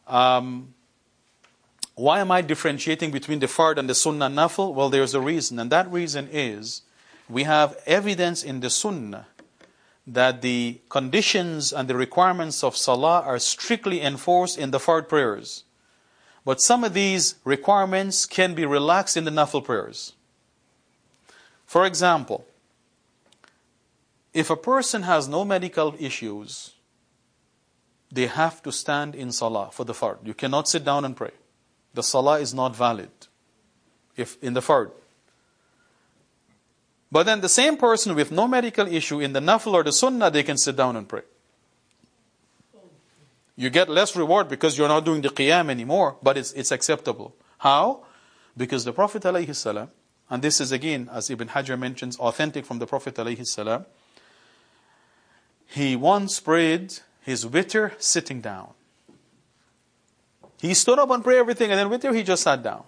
[0.06, 0.74] Um,
[1.94, 4.72] why am I differentiating between the Fard and the Sunnah Nafil?
[4.72, 6.82] Well, there's a reason, and that reason is
[7.28, 9.26] we have evidence in the Sunnah
[10.06, 15.64] that the conditions and the requirements of Salah are strictly enforced in the Fard prayers.
[16.44, 20.14] But some of these requirements can be relaxed in the Nafil prayers.
[21.66, 22.47] For example,
[24.32, 26.72] if a person has no medical issues,
[28.10, 30.18] they have to stand in salah for the fard.
[30.24, 31.32] You cannot sit down and pray.
[31.94, 33.10] The salah is not valid
[34.16, 34.90] if in the fard.
[37.10, 40.30] But then the same person with no medical issue in the nafil or the sunnah,
[40.30, 41.22] they can sit down and pray.
[43.54, 47.34] You get less reward because you're not doing the qiyam anymore, but it's, it's acceptable.
[47.59, 48.04] How?
[48.56, 49.88] Because the Prophet ﷺ,
[50.30, 53.84] and this is again, as Ibn Hajar mentions, authentic from the Prophet ﷺ,
[55.73, 58.69] he once prayed his witr sitting down.
[60.61, 62.85] He stood up and prayed everything, and then witr he just sat down.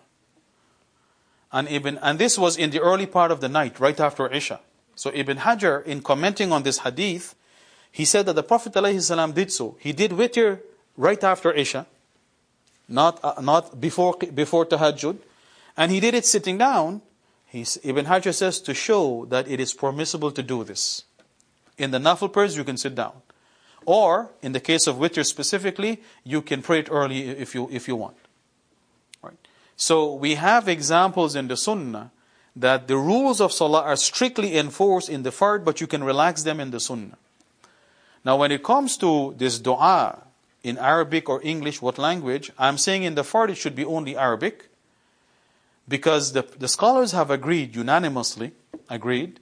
[1.51, 4.61] And Ibn, and this was in the early part of the night, right after Isha.
[4.97, 7.35] So Ibn Hajar, in commenting on this hadith,
[7.91, 9.77] he said that the Prophet ﷺ did so.
[9.81, 10.61] He did witr
[10.97, 11.87] right after Isha,
[12.87, 15.17] not, uh, not before, before tahajjud,
[15.77, 17.01] and he did it sitting down.
[17.47, 21.05] He's, Ibn Hajar says to show that it is permissible to do this.
[21.79, 23.13] In the nafil prayers, you can sit down.
[23.87, 27.87] Or, in the case of witr specifically, you can pray it early if you, if
[27.87, 28.17] you want.
[29.23, 29.37] Right?
[29.77, 32.11] So, we have examples in the sunnah
[32.57, 36.45] that the rules of salah are strictly enforced in the fard, but you can relax
[36.45, 37.19] them in the sunnah.
[38.25, 40.23] Now, when it comes to this dua
[40.63, 44.17] in Arabic or English, what language, I'm saying in the fard it should be only
[44.17, 44.71] Arabic
[45.87, 48.53] because the, the scholars have agreed, unanimously
[48.89, 49.41] agreed,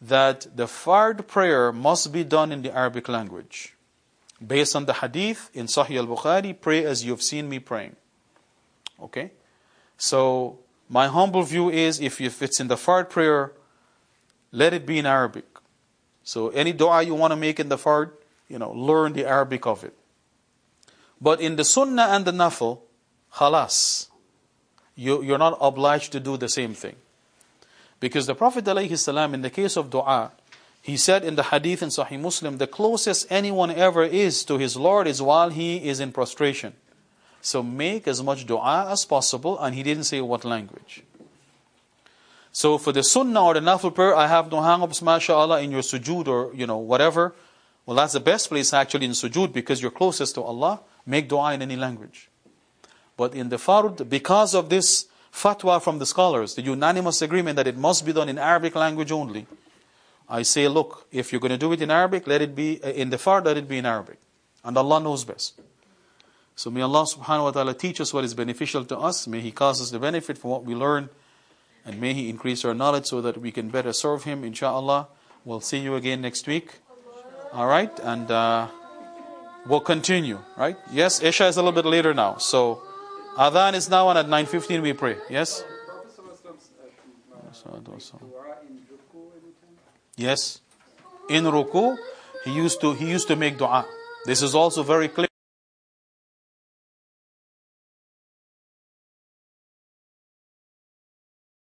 [0.00, 3.74] that the fard prayer must be done in the Arabic language.
[4.44, 7.96] Based on the hadith in Sahih al Bukhari, pray as you've seen me praying.
[9.02, 9.32] Okay?
[9.98, 10.58] So,
[10.88, 13.52] my humble view is if, it's in the fard prayer,
[14.50, 15.44] let it be in Arabic.
[16.24, 18.12] So, any dua you want to make in the fard,
[18.48, 19.94] you know, learn the Arabic of it.
[21.20, 22.80] But in the sunnah and the nafil,
[23.34, 24.08] khalas,
[24.94, 26.96] you, you're not obliged to do the same thing.
[28.00, 30.32] Because the Prophet ﷺ, in the case of dua,
[30.82, 34.76] he said in the hadith in Sahih Muslim, the closest anyone ever is to his
[34.76, 36.72] Lord is while he is in prostration.
[37.42, 41.02] So make as much dua as possible, and he didn't say what language.
[42.52, 45.82] So for the sunnah or the nafil prayer, I have no hang-ups, mashallah, in your
[45.82, 47.34] sujood or, you know, whatever.
[47.86, 50.80] Well, that's the best place actually in sujood because you're closest to Allah.
[51.06, 52.28] Make dua in any language.
[53.16, 57.66] But in the fard, because of this fatwa from the scholars, the unanimous agreement that
[57.66, 59.46] it must be done in Arabic language only,
[60.28, 62.90] I say, look, if you're going to do it in Arabic, let it be, uh,
[62.90, 64.18] in the far, let it be in Arabic.
[64.62, 65.60] And Allah knows best.
[66.54, 69.26] So may Allah subhanahu wa ta'ala teach us what is beneficial to us.
[69.26, 71.08] May He cause us the benefit from what we learn.
[71.84, 75.08] And may He increase our knowledge so that we can better serve Him, inshallah.
[75.44, 76.74] We'll see you again next week.
[77.52, 77.98] All right?
[78.00, 78.68] And uh,
[79.66, 80.76] we'll continue, right?
[80.92, 82.36] Yes, Isha is a little bit later now.
[82.36, 82.82] So
[83.36, 85.16] Adhan is now on at 9.15 we pray.
[85.28, 85.64] Yes?
[90.16, 90.60] Yes.
[91.28, 91.96] In ruku,
[92.44, 93.86] he used to he used to make dua.
[94.26, 95.29] This is also very clear.